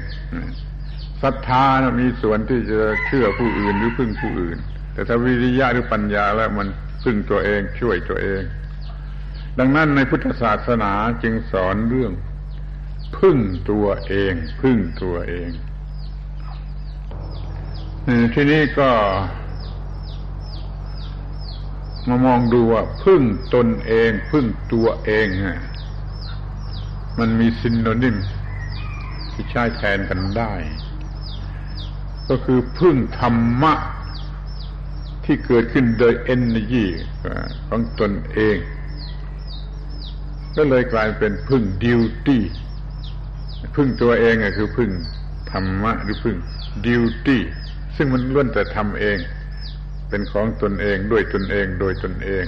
[1.22, 1.64] ศรัทธา
[2.00, 4.58] มีส่วนที่จะเชื่อผู้อื่นหรือพึ่งผู้อื่น
[4.92, 6.68] แต่ถ้าวิริยะหรือปัญญาแล้วมัน
[7.04, 8.42] พึ่งตัวเองช่วยตัวเอง
[9.58, 12.12] ดังนั้นในพุทธศาสนาจึงสอนเรื่อง
[13.18, 13.38] พึ่ง
[13.70, 15.50] ตัวเอง พึ่งตัวเอง
[18.34, 18.90] ทีนี้ก็
[22.08, 23.22] มามองดูว่าพึ่ง
[23.54, 25.26] ตนเอง พึ่งตัวเอง
[27.18, 28.16] มันมีซินโนนิม
[29.32, 30.52] ที่ใช้แทนกันได้
[32.28, 33.72] ก็คือพึ่งธรรมะ
[35.24, 36.86] ที่เกิดขึ้นโดยเอเนจี
[37.68, 38.56] ของตนเอง
[40.56, 42.42] ก็เลยกลายเป็นพึ่งดิวตี้
[43.76, 44.90] พึ่งตัวเองก็คือพึ่ง
[45.50, 46.36] ธรรมะหรือพึ่ง
[46.86, 47.42] ดิวตี้
[47.96, 49.18] ซึ่งมันล้วนแต่ทำเอง
[50.08, 52.44] เป็นของตนเองด้วยตนเองโดยตนเอง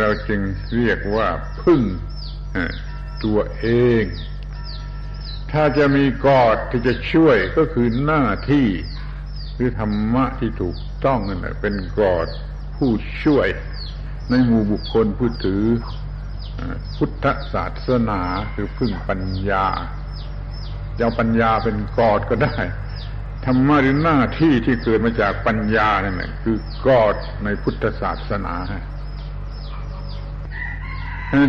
[0.00, 0.40] เราจึง
[0.74, 1.28] เรียกว่า
[1.62, 1.82] พึ่ง
[3.24, 3.66] ตัวเอ
[4.02, 4.04] ง
[5.52, 8.68] ถ้าจะมีกอดที่จะช่วยก็คือหน้าที่
[9.54, 12.26] หรือธรรมะที่ถูกต้องนั่นแหละเป็นกอด
[12.76, 12.90] ผู้
[13.24, 13.48] ช่วย
[14.30, 15.64] ในหมู่บุคคลผู้ถือ
[16.96, 18.22] พุทธศาสนา
[18.54, 19.66] คือพึ่งปัญญา
[20.96, 22.56] จะเอาปัญญาเป็นกอดก็ได้
[23.44, 28.54] ธรรมะหรือหน้าที่ที่เกิดมาจากปัญญานั่นแหละคือกอดในพุทธศาสนา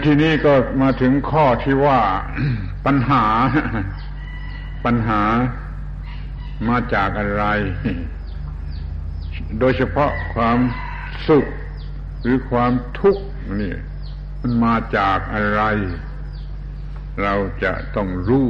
[0.05, 1.99] ทีนี้ก็มาถึงข้อที่ว่า
[2.85, 3.25] ปัญหา
[4.85, 5.21] ปัญหา
[6.69, 7.43] มาจากอะไร
[9.59, 10.59] โดยเฉพาะความ
[11.27, 11.45] สุข
[12.21, 13.23] หรือความทุกข์
[13.61, 13.73] นี่
[14.41, 15.61] มันมาจากอะไร
[17.23, 18.47] เราจะต้องรู้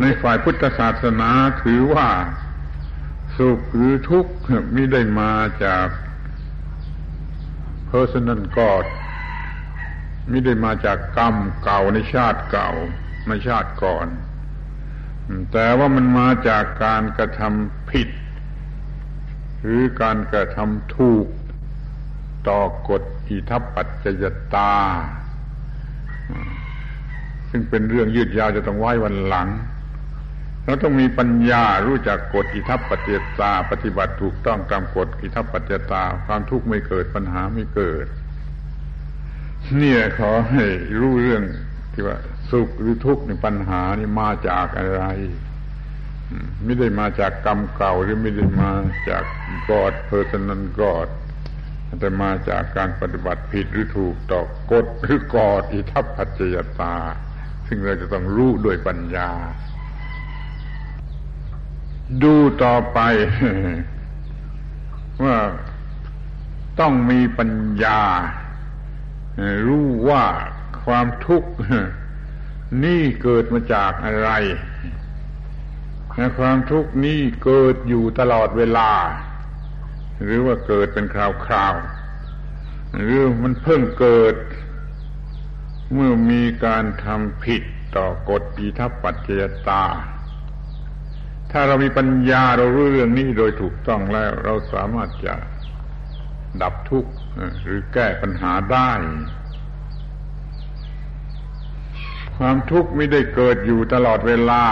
[0.00, 1.30] ในฝ่ายพุทธศาสนา
[1.62, 2.08] ถือว่า
[3.36, 4.32] สุขหรือทุกข์
[4.72, 5.32] ไม่ได้มา
[5.64, 5.86] จาก
[7.90, 8.86] personal God
[10.28, 12.70] ไม่ได้มาจากกรรมเก่าในชาติเก่า
[13.28, 14.06] ในชาติก่อน
[15.52, 18.08] แต่ว่ามันมาจากการกระทำผิด
[19.62, 21.26] หรือการกระทำถูก
[22.48, 24.74] ต่อกฎอิทัปปัจจยตา
[27.50, 29.48] ซึ่งเป็นเรื่องยืดยาวจะต้องไว้วันหลัง
[30.64, 38.06] เราต้องมีปัญญารู้จักกฎอิทัปปัจจยตาปฏิบัติถูกต้องตามกฎอิทัปปัจจยตาความทุกข์ไม่เกิดปัญหาไม่เกิด
[39.78, 40.64] เนี่ยขอให้
[41.00, 41.42] รู้เรื่อง
[41.92, 42.18] ที่ว่า
[42.50, 45.04] สุขหรือทุกข์ในปัญหานี่มาจากอะไร
[46.64, 48.72] ไม่ได้มาจากกรรมเก่าหรือไม่ได้มา
[49.08, 49.24] จาก
[49.70, 51.08] God personal God
[52.00, 54.40] แต่มาจากการปฏิบัติผิดหรือถูกต่อ
[54.72, 56.96] กฎหรือ God อิทัปปัจจยตา
[57.66, 59.30] ซึ่งเราจะต้องรู้ด้วยปัญญา
[62.22, 62.98] ดูต่อไป
[65.24, 65.38] ว่า
[66.80, 68.02] ต้องมีปัญญา
[69.66, 70.24] รู้ว่า
[70.84, 71.50] ความทุกข์
[72.84, 74.30] นี่เกิดมาจากอะไร
[76.38, 78.90] ความทุกข์นี้เกิดอยู่ตลอดเวลา
[80.22, 81.16] หรือว่าเกิดเป็นค
[81.52, 84.36] ราวๆหรือมันเพิ่งเกิด
[85.92, 87.62] เมื่อมีการทำผิด
[87.96, 89.28] ต่อกฎปีทัปปัจเจ
[89.68, 89.84] ตา
[91.56, 95.34] ถ้าเรามีปัญญาเรารู้เรื่องนี้โดยถูกต้องแล้ว เราสามารถจะ
[96.62, 97.12] ดับทุกข์
[97.62, 98.90] หรือแก้ปัญหาได้
[102.36, 104.62] ความทุกข์ไม่ได้เกิดอยู่ตลอดเวลา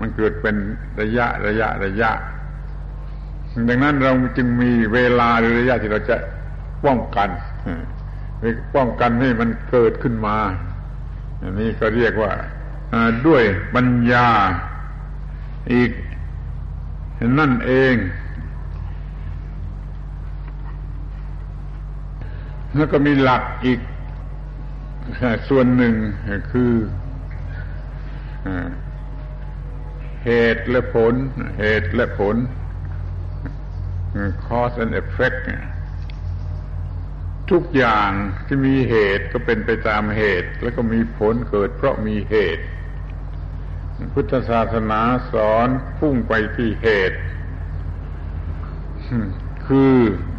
[0.00, 0.56] มันเกิดเป็น
[1.00, 2.10] ระยะระยะระยะ
[3.68, 6.16] ดังนั้นเราจึงมีเวลาหรือระยะที่เราจะ
[6.84, 7.28] ป้องกัน
[8.74, 10.38] ป้องกันให้มันเกิดขึ้นมา
[11.42, 12.32] อันนี้ก็เรียกว่า
[13.26, 13.42] ด้วย
[13.74, 14.28] ปัญญา
[15.74, 15.90] อีก
[17.38, 17.96] นั่นเอง
[22.76, 23.80] แล้วก็มีหลักอีก
[25.48, 25.94] ส่วนหนึ่ง
[26.50, 26.72] คือ
[30.24, 31.14] เหตุและผล
[31.58, 32.36] เหตุและผล
[34.46, 35.38] cause and effect
[37.50, 38.10] ทุกอย่าง
[38.46, 42.64] ที่มีเหตุก็เป็นไปตามเหตุ แล้วก็มีผลเกิดเพราะมีเหตุ
[44.12, 45.00] พุทธศาสนา
[45.32, 47.18] สอนพุ่งไปที่เหตุ
[49.66, 49.96] คือ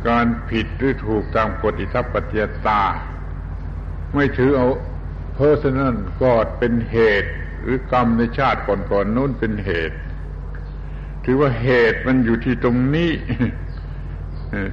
[0.08, 2.84] การผิดหรือถูกตามกฎอิทัปปัจจยตา
[4.14, 4.68] ไม่ถือเอา
[5.38, 9.98] personal ก็เป็นเหตุ หรือกรรมในชาติก่อนๆนนู้นเป็นเหตุ
[11.26, 13.12] ถือว่าเหตุมันอยู่ที่ตรงนี้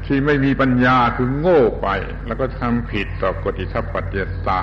[0.06, 1.88] ที่ไม่มีปัญญาคือโง่ไป
[2.26, 4.16] แล้วก็ทำผิดต่อกฎิทัปปัจเจ
[4.48, 4.62] ตา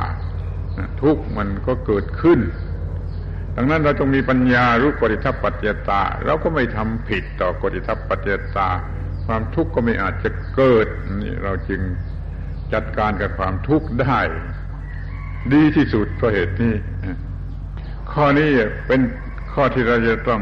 [1.01, 2.39] ทุกมันก็เกิดขึ้น
[3.55, 8.69] ดังนั้นเราต้องมีปัญญารู้กฎิทัปปัจเจตา เราก็ไม่ทำผิดต่อกฎิทัปปัจเจตา
[9.25, 10.87] ความทุกข์ก็ไม่อาจจะเกิด
[11.21, 11.81] นี่เราจึง
[12.73, 14.19] จัดการกับความทุกข์ได้
[15.53, 16.75] ดีที่สุดเพราะเหตุนี้
[18.11, 18.49] ข้อนี้
[18.87, 19.01] เป็น
[19.53, 20.41] ข้อที่เราจะต้อง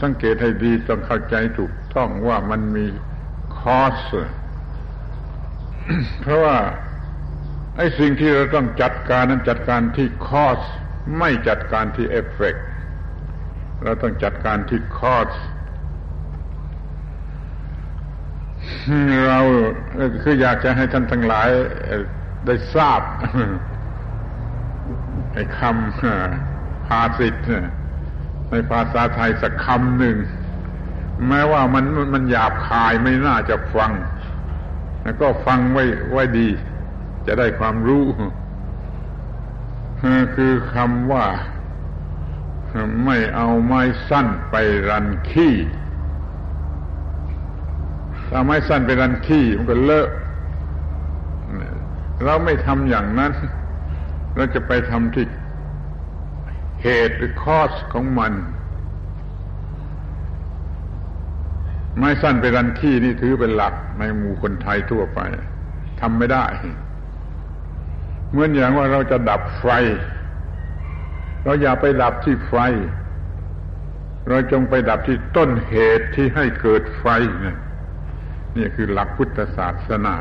[0.00, 2.86] สังเกตให้ดีต้องเข้าใจถูกต้องว่ามันมี
[3.58, 4.10] คอส
[6.20, 6.56] เพราะว่า
[7.76, 10.60] ไอ้สิ่งที่เราต้องจัดการนั้นจัดการที่คอส
[11.18, 12.56] ไม่จัดการที่เอฟเฟก
[13.82, 15.30] เราต้องจัดการที่คอส
[19.28, 19.40] เรา
[20.22, 21.48] คืออยากจะให้ท่านทั้งหลาย
[22.46, 23.00] ได้ทราบ
[25.34, 27.34] ไอ้คำภาษิต
[28.50, 30.16] ในภาษาไทยสักคำหนึ่ง
[31.28, 33.92] แม้ว่ามันมันหยาบคายไม่น่าจะฟัง
[35.02, 36.48] แล้วก็ฟังไว้ไว้ดี
[37.26, 38.04] จะได้ความรู้
[40.34, 41.26] คือคำว่า
[43.04, 44.54] ไม่เอาไม้สั้นไป
[44.88, 45.54] รันขี้
[48.30, 50.08] ถ้าไม้สั้นไปรันขี้มันก็เลอะ
[52.24, 53.32] เราไม่ทำอย่างนั้น
[54.36, 55.26] เราจะไปทำที่
[56.82, 58.32] เหตุหรือคอสของมัน
[61.96, 65.20] ไม้สั้นไปรันขี้นี่ถือเป็นหลักในหมู่คนไทยทั่วไป
[66.00, 66.46] ทำไม่ได้
[68.30, 69.66] เหมือนอย่างว่าเราจะดับไฟ
[71.44, 72.54] เราอย่าไปดับที่ไฟ
[74.28, 77.06] เราจงไปดับที่ต้นเหตุที่ให้เกิดไฟ
[77.44, 77.54] นี่
[78.56, 80.16] นี่คือหลักพุทธศาสนา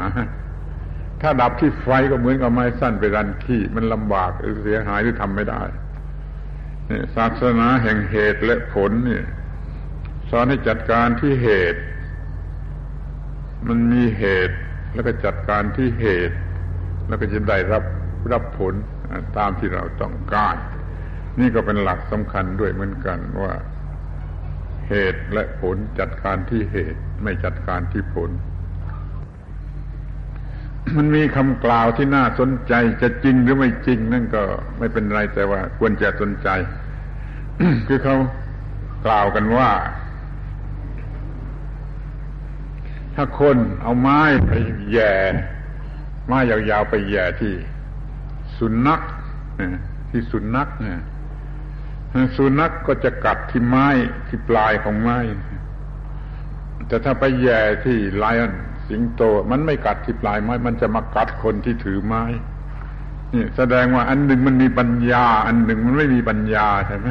[1.22, 5.62] ถ้าดับที่ไฟก็เหมือนกับไม้สั้นไปรันขี้มันลำบากหรือเสียหายหรือทำไม่ได้
[6.90, 9.22] นี่ศาสนาแห่งเหตุและผลนี่
[10.30, 11.82] สอนให้จัดการที่เหตุ
[13.68, 14.56] มันมีเหตุ
[14.94, 16.36] แล้วก็จัดการที่เหตุ
[17.08, 17.84] แล้วก็จะได้รับ
[18.32, 18.74] รับผล
[19.38, 20.56] ตามที่เราต้องการ
[21.40, 23.54] นี่ก็เป็นหลักสำคัญด้วยเหมือนกันว่า
[24.90, 28.30] เหตุและผลจัดการที่เหตุไม่จัดการที่ผล
[30.98, 34.44] มันมีคำกล่าวที่น่าสนใจจะจริงหรือไม่จริง นั่นก็
[34.80, 36.50] ไม่เป็นไรแต่ว่าควรจะสนใจ
[37.88, 38.18] คือเขา
[39.06, 39.72] กล่าวกันว่า
[43.16, 44.52] ถ้าคนเอาไม้ไป
[44.92, 45.14] แย่
[46.28, 47.54] ไม้ยาวๆไปแย่ที่
[48.58, 49.02] สุนัข
[50.12, 51.00] ที่สุนัขเนี่ย
[52.38, 53.88] สุนัขกก็จะกัดที่ไม้
[54.28, 55.18] ที่ปลายของไม้
[56.88, 58.54] แต่ถ้าไปแย่ที่ไลออน
[58.90, 62.24] สิงโต มันไม่กัดที่ปลายไม้ มันจะมากัดคนที่ถือไม้
[63.34, 67.08] นี่แสดงว่าอันหนึ่งมันมีปัญญา อันหนึ่งมันไม่มีปัญญาใช่ไหม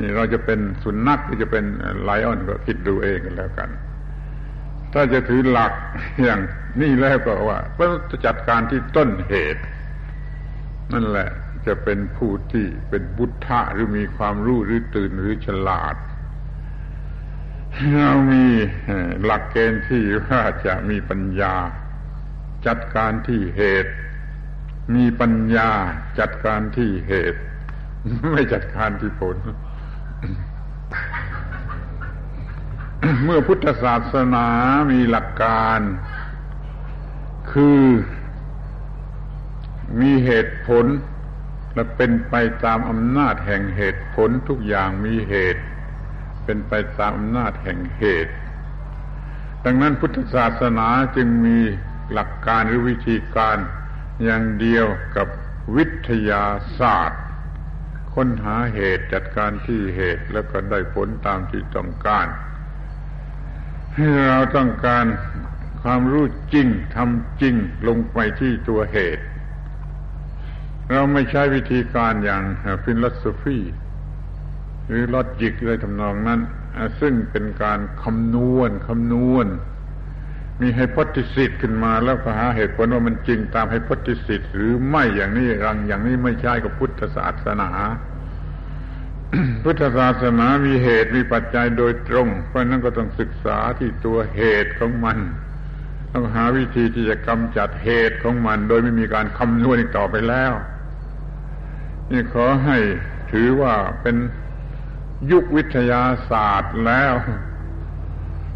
[0.00, 1.64] นี่เราจะเป็นสุนัขหรือจะเป็น
[2.02, 3.68] ไลออนก็คิดดูเองกันแล้วกัน
[4.92, 5.72] ถ้าจะถือหลัก
[6.24, 6.40] อย่าง
[6.80, 7.92] นี่แล้วก็ว่าต้อง
[8.26, 9.62] จัดการที่ต้นเหตุ
[10.92, 11.30] นั่นแหละ
[11.66, 15.96] จะเป็นผู้ที่เป็นบุตรหรือมีความรู้หรือตื่นหรือฉลาด
[17.94, 18.44] เรามี
[19.24, 21.54] หลักเกณฑ์ที่ว่าจะมีปัญญา
[22.66, 23.92] จัดการที่เหตุ
[24.94, 25.70] มีปัญญา
[26.18, 27.40] จัดการที่เหตุ
[28.32, 29.36] ไม่จัดการที่ผล
[33.24, 34.46] เมื่อพุทธศาสนา
[34.92, 35.80] มีหลักการ
[37.52, 37.80] คือ
[39.98, 40.86] มีเหตุผล
[41.74, 45.62] และเป็นไปตามอำนาจแห่งเหตุผลทุกอย่างมีเหตุ
[46.44, 48.34] เป็นไปตามอำนาจแห่งเหตุ
[49.64, 51.58] ดังนั้นพุทธศาสนาจึงมี
[52.12, 53.56] หลักการหรือวิธีการ
[54.24, 55.28] อย่างเดียวกับ
[55.76, 56.44] วิทยา
[56.80, 57.22] ศาสตร์
[58.14, 62.26] ค้นหาเหตุจัดการที่เหตุแล้วก็ได้ผลตามที่ต้องการ
[63.94, 65.04] ให้เราต้องการ
[65.82, 66.24] ความรู้
[66.54, 67.54] จริงทำจริง
[67.88, 69.24] ลงไปที่ตัวเหตุ
[70.90, 72.42] เราไม่ใช้วิธีการอย่าง
[72.84, 73.58] philosophy
[74.88, 76.40] หรือ logic อะไรทำนองนั้น
[77.00, 79.46] ซึ่งเป็นการคำนวณคำนวณ
[80.60, 87.70] มี hypothesis ขึ้นมาแล้วก็หาเหตุผลว่ามันจริงตาม hypothesis หรือไม่อย่างนี้รังอย่างนี้ไม่ใช่กับพุทธศาสนา
[89.64, 95.18] พุทธศาสนามีเหตุมีปัจจัยโดยตรง เพราะนั้นก็ต้องศึกษาที่ตัวเหตุของมัน
[96.12, 100.52] ต้องหาวิธีที่จะกำจัดเหตุของมัน โดยไม่มีการคำนวณอีกต่อไปแล้ว
[102.10, 102.78] นี่ขอให้
[103.32, 104.16] ถือว่าเป็น
[105.30, 107.14] ยุควิทยาศาสตร์แล้ว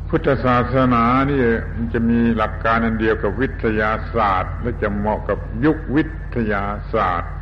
[0.09, 1.43] พุทธศาสนานี่
[1.75, 7.33] มันจะมีหลักการอันเดียวกับวิทยาศาสตร์ และจะเหมาะกับยุควิทยาศาสตร์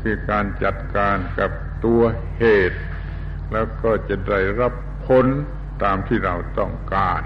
[0.00, 1.50] คือการจัดการกับ
[1.84, 2.00] ตัว
[2.38, 2.78] เหตุ
[3.52, 4.72] แล้วก็จะได้รับ
[5.06, 5.26] ผล
[5.82, 7.22] ตามที่เราต้องการ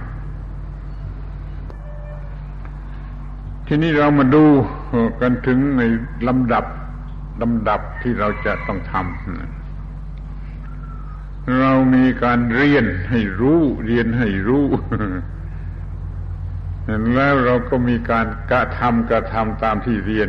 [3.67, 4.45] ทีนี้เรามาดู
[5.21, 5.83] กันถึงใน
[6.29, 6.65] ลำดับ
[7.41, 9.05] ลำดับที่เราจะต้องทำ
[11.61, 14.67] เรามีการเรียนให้รู้ เรียนให้รู้
[17.15, 20.29] แล้วเราก็มีการกระทำกระทำตามที่เรียน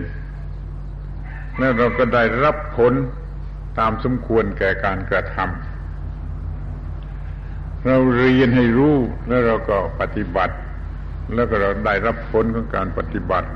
[1.60, 2.93] แล้วเราก็ได้รับผล
[3.80, 5.47] ตามสมควรแก่การกระทำ
[7.86, 8.95] เราเรียนให้รู้
[9.28, 10.56] แล้วเราก็ปฏิบัติ
[11.34, 13.49] แล้วก็เราได้รับผลของการปฏิบัติ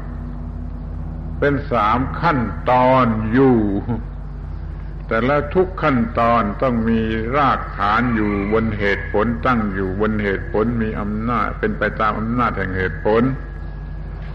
[1.40, 2.40] เป็นสามขั้น
[2.72, 3.58] ตอนอยู่
[5.08, 7.00] แต่แล้วทุกขั้นตอนต้องมี
[7.38, 13.22] รากฐานอยู่บนเหตุผลตั้งอยู่บนเหตุผลมีอำนาจเป็นไปตามอำนาจแห่งเหตุผล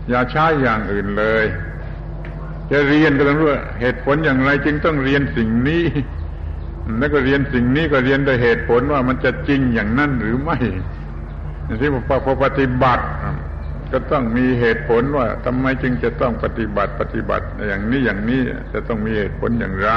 [0.08, 1.44] อย่าใช้อย่างอื่นเลย
[2.70, 3.48] จะเรียนก็ต้องรู้
[3.80, 5.84] เหตุผลอย่างไรจึงต้องเรียนสิ่งนี้
[6.98, 10.58] แล้วก็เรียนสิ่งนี้ก็เรียนโดยเหตุผลว่ามันจะจริงอย่างนั้นหรือไม่
[11.80, 11.90] ที่
[12.26, 13.04] พอปฏิบัติ
[13.92, 18.40] ก็ต้องมีเหตุผลว่าทำไมจึงจะต้องปฏิบัติปฏิบัติอย่างนี้อย่างนี้
[18.72, 19.90] จะต้องมีเหตุผลอย่างไร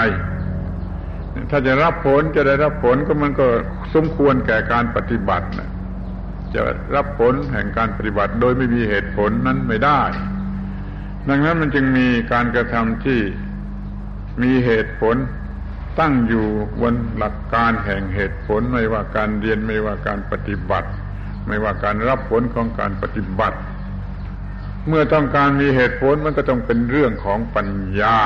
[1.49, 3.47] ถ้าจะรับผลจะได้รับผลก็มันก็
[3.95, 5.69] สมควรแก่การปฏิบัตินะ
[6.53, 6.61] จะ
[6.95, 10.01] รับผลแห่งการปฏิบัติโดยไม่มีเหตุผลนั้นไม่ได้
[11.29, 13.21] ดังนั้นมันจึงมีการกระทำที่
[14.41, 15.15] มีเหตุผล
[15.99, 16.45] ตั้งอยู่
[16.81, 20.89] บนหลักการแห่งเหตุผลไม่ว่าการเรียนไม่ว่าการปฏิบัติ
[21.47, 23.57] ไม่ว่าการรับผลของการปฏิบัติ
[24.87, 27.69] เมื่อต้องการมีเหตุผลมันก็ต้องเป็นเรื่องของปัญ
[28.01, 28.19] ญา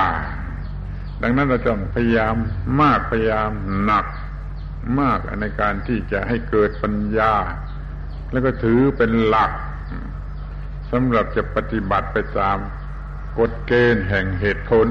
[1.22, 2.36] ดังนั้นเราต้องพยายาม
[2.82, 3.52] มากพยายาม
[3.84, 4.06] หนัก
[5.00, 7.34] มากในการที่จะให้เกิดปัญญา
[8.32, 9.52] แล้วก็ถือเป็นหลัก
[10.92, 12.58] สำหรับจะปฏิบัติไปตาม
[13.40, 14.88] กฎเกณฑ์แห่งเหตุผล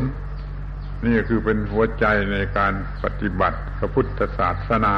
[1.07, 2.73] นี่คือเป็นหัวใจในการ
[3.05, 4.97] ปฏิบัติพระพุทธศาสนา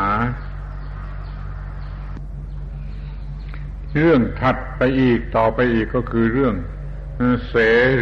[3.97, 6.55] เรื่องถัดไปอีกต่อไปอีกก็คือเรื่อง
[7.49, 7.57] เส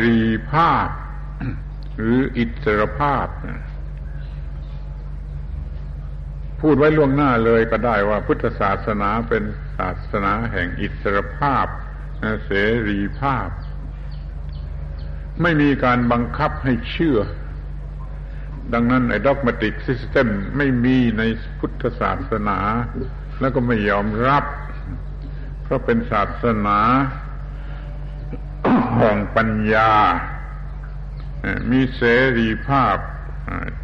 [0.05, 0.21] รี
[0.51, 0.89] ภาพ
[1.97, 3.27] หรืออิสรภาพ
[6.61, 9.43] พูดไว้ล่วงหน้าเลยก็ได้ว่าพุทธศาสนาเป็น
[9.77, 11.67] ศาสนาแห่งอิสรภาพ
[12.47, 12.53] เส
[12.89, 13.49] รีภาพ
[15.43, 17.19] ไม่มีการบังคับให้เชื่อ
[18.73, 21.23] ดังนั้นไอ้ด็อกมาติกซิสเต็มไม่มีใน
[21.59, 22.59] พุทธศาสนา
[23.41, 24.45] แล้วก็ไม่ยอมรับ
[25.69, 26.79] เพราะเป็นศาสนา
[28.99, 29.93] แห่งปัญญา
[31.71, 32.03] มีเส
[32.39, 32.97] รีภาพ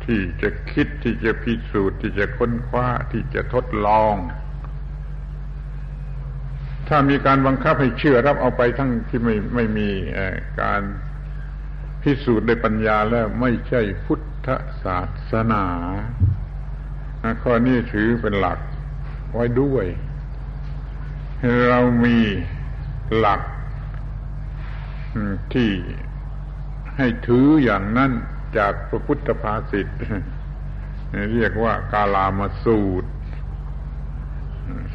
[0.05, 4.15] ที่จะคิดที่จะพิสูจน์ที่จะค้นคว้าที่จะทดลอง
[6.89, 9.89] ถ้ามีการบังคับให้เชื่อรับเอาไปทั้งที่ไม่ไม่มี
[10.63, 10.83] การ
[12.03, 14.49] พิสูจน์ด้วยปัญญาแล้วไม่ใช่พุทธ
[14.85, 14.99] ศา
[15.33, 15.65] สนา
[17.43, 18.59] ข้อนี้ถือเป็นหลัก
[19.33, 19.87] ไว้ด้วย
[21.69, 22.19] เรามี
[23.17, 23.41] หลัก
[25.55, 25.71] ที่
[26.97, 28.13] ให้ถืออย่างนั้น
[28.59, 29.87] จากพระพุทธภาษิต
[31.35, 33.11] เรียกว่ากาลามาสูตร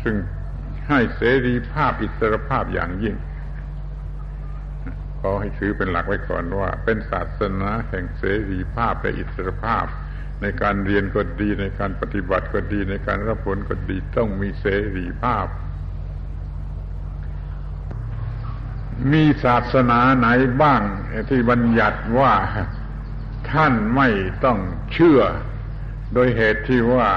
[0.04, 0.16] ซึ่ง
[0.88, 3.16] ให้เสรีภาพอิสรภาพอย่างยิ่ง
[5.20, 9.86] ขอให้ถือเป็นหลักไว้ก่อนว่า เป็นศาสนาแห่งเสรีภาพและอิสรภาพ
[10.42, 14.66] ในการเรียนก็ดีในการปฏิบัติก็ดีในการรับผลก็ดีต้องมีเส
[14.98, 15.48] รีภาพ
[19.12, 20.28] มีศาสนาไหน
[20.62, 20.82] บ้าง
[21.30, 22.34] ที่บัญญัติว่า
[23.52, 24.10] ท่านไม่
[24.46, 24.60] ต้อง
[24.94, 25.22] เชื่อ
[26.14, 27.10] โดยเหตุที่ว่า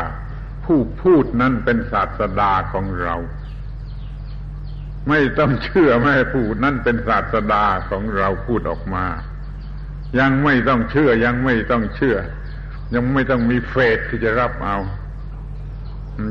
[0.64, 3.14] ผู้พูดนั้นเป็นศาสดาของเรา
[5.08, 9.06] ไม่ต้องเชื่อแม่ผู้นั่นเป็นศาสดาของเราพูดออกมา
[10.18, 12.16] ยังไม่ต้องเชื่อยังไม่ต้องเชื่อ
[12.94, 14.78] ยังไม่ต้องมีเฟสที่จะรับเอา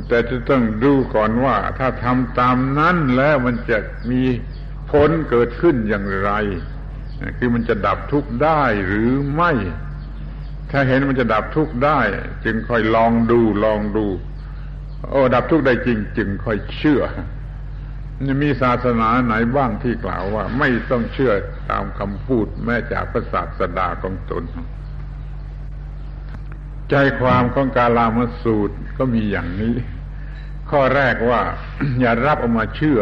[0.08, 3.78] แต่จะต้องดูก่อนว่า ถ้าทำตามนั้นแล้วมันจะ
[4.10, 4.22] มี
[4.92, 6.32] ผลเกิดขึ้นอย่างไร
[7.38, 9.52] คือมันจะดับทุกข์ได้หรือไม่
[10.72, 12.00] ถ้าเห็นมันจะดับทุกข์ได้
[12.46, 14.08] จึงค่อยลองดูลองดู
[15.10, 17.04] โอ้ดับทุกข์ได้จริง จึงค่อยเชื่อ
[18.44, 21.34] มีศาสนาไหนบ้างที่กล่าวว่า ไม่ต้องเชื่อ
[21.70, 24.44] ตามคำพูดแม้จากพระศาสดาของตน
[26.90, 29.76] ใจความของกาลามสูตรก็มีอย่างนี้
[30.70, 31.42] ข้อแรกว่า
[32.00, 33.00] อย่ารับเอามาเชื่อ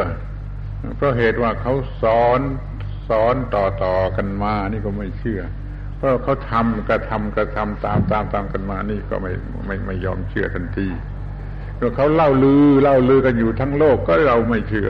[0.97, 1.73] เพราะเหตุว่าเขา
[2.03, 2.39] สอน
[3.09, 5.41] สอนต่อต่อกันมา นี่ก็ไม่เชื่อ
[5.95, 9.31] เพราะเขาทำกระทำกระทำตามตามตามกันมา นี่ก็ไม่
[9.65, 10.87] ไม่ไม่ยอมเชื่อทันที
[11.95, 14.89] เขาเล่าลือเล่าลือกันอยู่ทั้งโลกก็เราไม่เชื่อ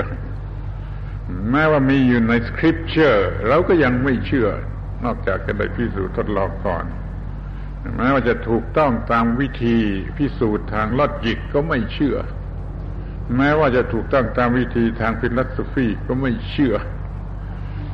[1.51, 4.47] แม้ว่ามีอยู่ในสคริปเชอร์เราก็ยังไม่เชื่อ
[5.05, 6.85] นอกจากจะได้พิสูจน์ทดลองก่อน
[7.97, 9.77] แม้ว่าจะถูกต้องตามวิธี
[10.17, 12.17] พิสูจน์ทางลอจิกก็ไม่เชื่อ
[13.37, 16.75] แม้ว่าจะถูกต้องตามวิธีทาง philosophy ก็ไม่เชื่อ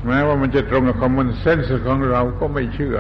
[0.07, 2.97] แม้ว่ามันจะตรงกับ common sense ของเราก็ไม่เชื่อ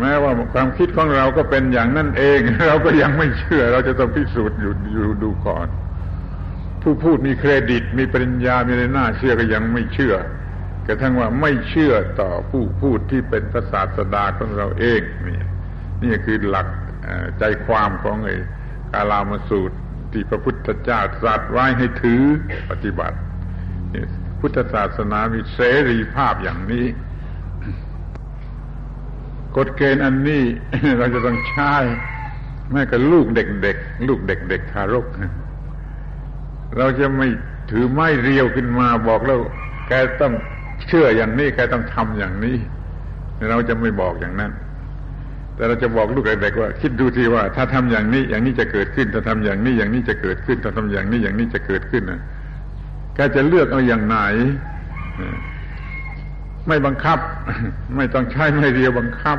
[0.00, 5.68] แม้ว่าความคิดของเราก็เป็นอย่างนั่นเอง เราก็ยังไม่เชื่อ เราจะต้องพิสูจน์อยู่อยู่ดูก่อน
[6.82, 10.14] ผู้พูดมีเครดิต มีปริญญามีอะไรน่าเชื่อก็ยังไม่เชื่อ
[10.86, 15.40] กระทั่งว่าไม่เชื่อต่อผู้พูดที่เป็นพระศาสดาของเราเองนี่
[16.02, 16.68] นี่คือหลัก
[17.38, 18.36] ใจความของไอ้
[18.92, 19.76] กาลามสูตร
[20.14, 22.22] ที่พระพุทธเจ้าตรัสไว้ให้ถือ
[22.70, 23.16] ปฏิบัติ
[24.40, 26.86] พุทธศาสนามีเสรีภาพอย่างนี้
[29.56, 30.44] กฎเกณฑ์อันนี้
[30.98, 31.72] เราจะต้องใช้
[32.70, 35.06] แม้กับลูกเด็กๆลูกเด็กๆทารก
[36.76, 37.28] เราจะไม่
[37.70, 39.40] ถือไม้เรียวขึ้นมาบอกแล้ว
[39.88, 40.32] แกต้อง
[40.86, 42.56] เชื่ออย่างนี้ แกต้องทำอย่างนี้
[43.50, 44.52] เราจะไม่บอกอย่างนั้น
[45.56, 52.20] แต่เราจะบอกลูกเด็กๆว่า คิดดูทีว่า ถ้าทำอย่างนี้อย่างนี้จะเกิดขึ้น ถ้าทำอย่างนี้อย่างนี้จะเกิดขึ้น ถ้าทำอย่างนี้อย่างนี้จะเกิดขึ้นนะ
[53.14, 54.16] แกจะเลือกเอาอย่างไหน
[56.68, 57.18] ไม่บังคับ
[57.96, 59.38] ไม่ต้องใช้ไม่เรียวบังคับ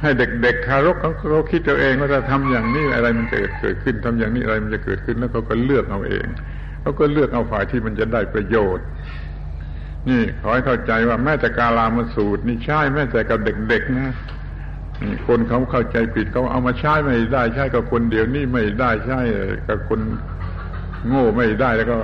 [0.00, 6.26] ให้เด็กๆทารกเขาเขาคิดเอาเองว่าจะทำอย่างนี้อะไรมันจะเกิดขึ้นทำอย่างนี้อะไรมันจะเกิดขึ้นแล้วเขาก็เลือกเอาเอง
[6.80, 8.86] เขาก็เลือกเอาฝ่ายที่มันจะได้ประโยชน์
[10.08, 14.14] นี่ขอให้เข้าใจว่าแม้แต่กาลามสูตร นี่ใช่แม้แต่กับเด็กๆนะ
[15.26, 19.20] คนเขาเข้าใจผิดเขาเอามาใช้ไม่ได้ใช้กับคนเดียวนี่ไม่ได้ใช่
[19.68, 20.00] กับคน
[21.06, 21.98] โง่ไม่ได้แล้วก็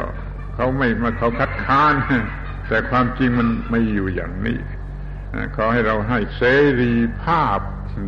[0.55, 1.95] เขาไม่มาเขาคัดค้าน
[2.69, 4.59] แต่ความจริงมันไม่อยู่อย่างนี้
[5.57, 6.43] ขอให้เราให้เส
[6.81, 7.61] รีภาพ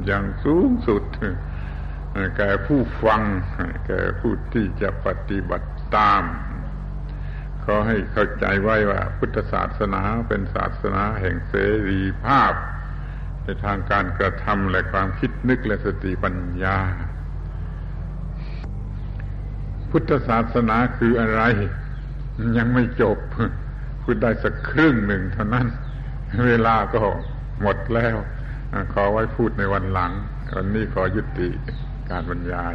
[0.07, 1.03] อย่างสูงสุด
[2.37, 3.23] แก่ผู้ฟัง
[3.87, 6.23] แก่ผู้ที่จะปฏิบัติตาม
[7.65, 11.55] ขอให้เข้าใจไว้ว่าพุทธศาสนาเป็นศาสนาแห่งเส
[11.89, 12.53] รีภาพ
[13.45, 16.79] ในทางการกระทำและความคิดนึกและสติปัญญา
[19.91, 21.43] พุทธศาสนาคืออะไร
[22.57, 23.19] ยังไม่จบ
[24.03, 25.67] พูดได้สักครึ่งหนึ่งเท่านั้น
[26.49, 27.03] เวลาก็
[27.63, 28.17] หมดแล้ว
[28.93, 30.13] ขอไว้พูดในวันหลัง
[30.57, 31.49] วันนี้ขอยุติ
[32.11, 32.75] การบรรยาย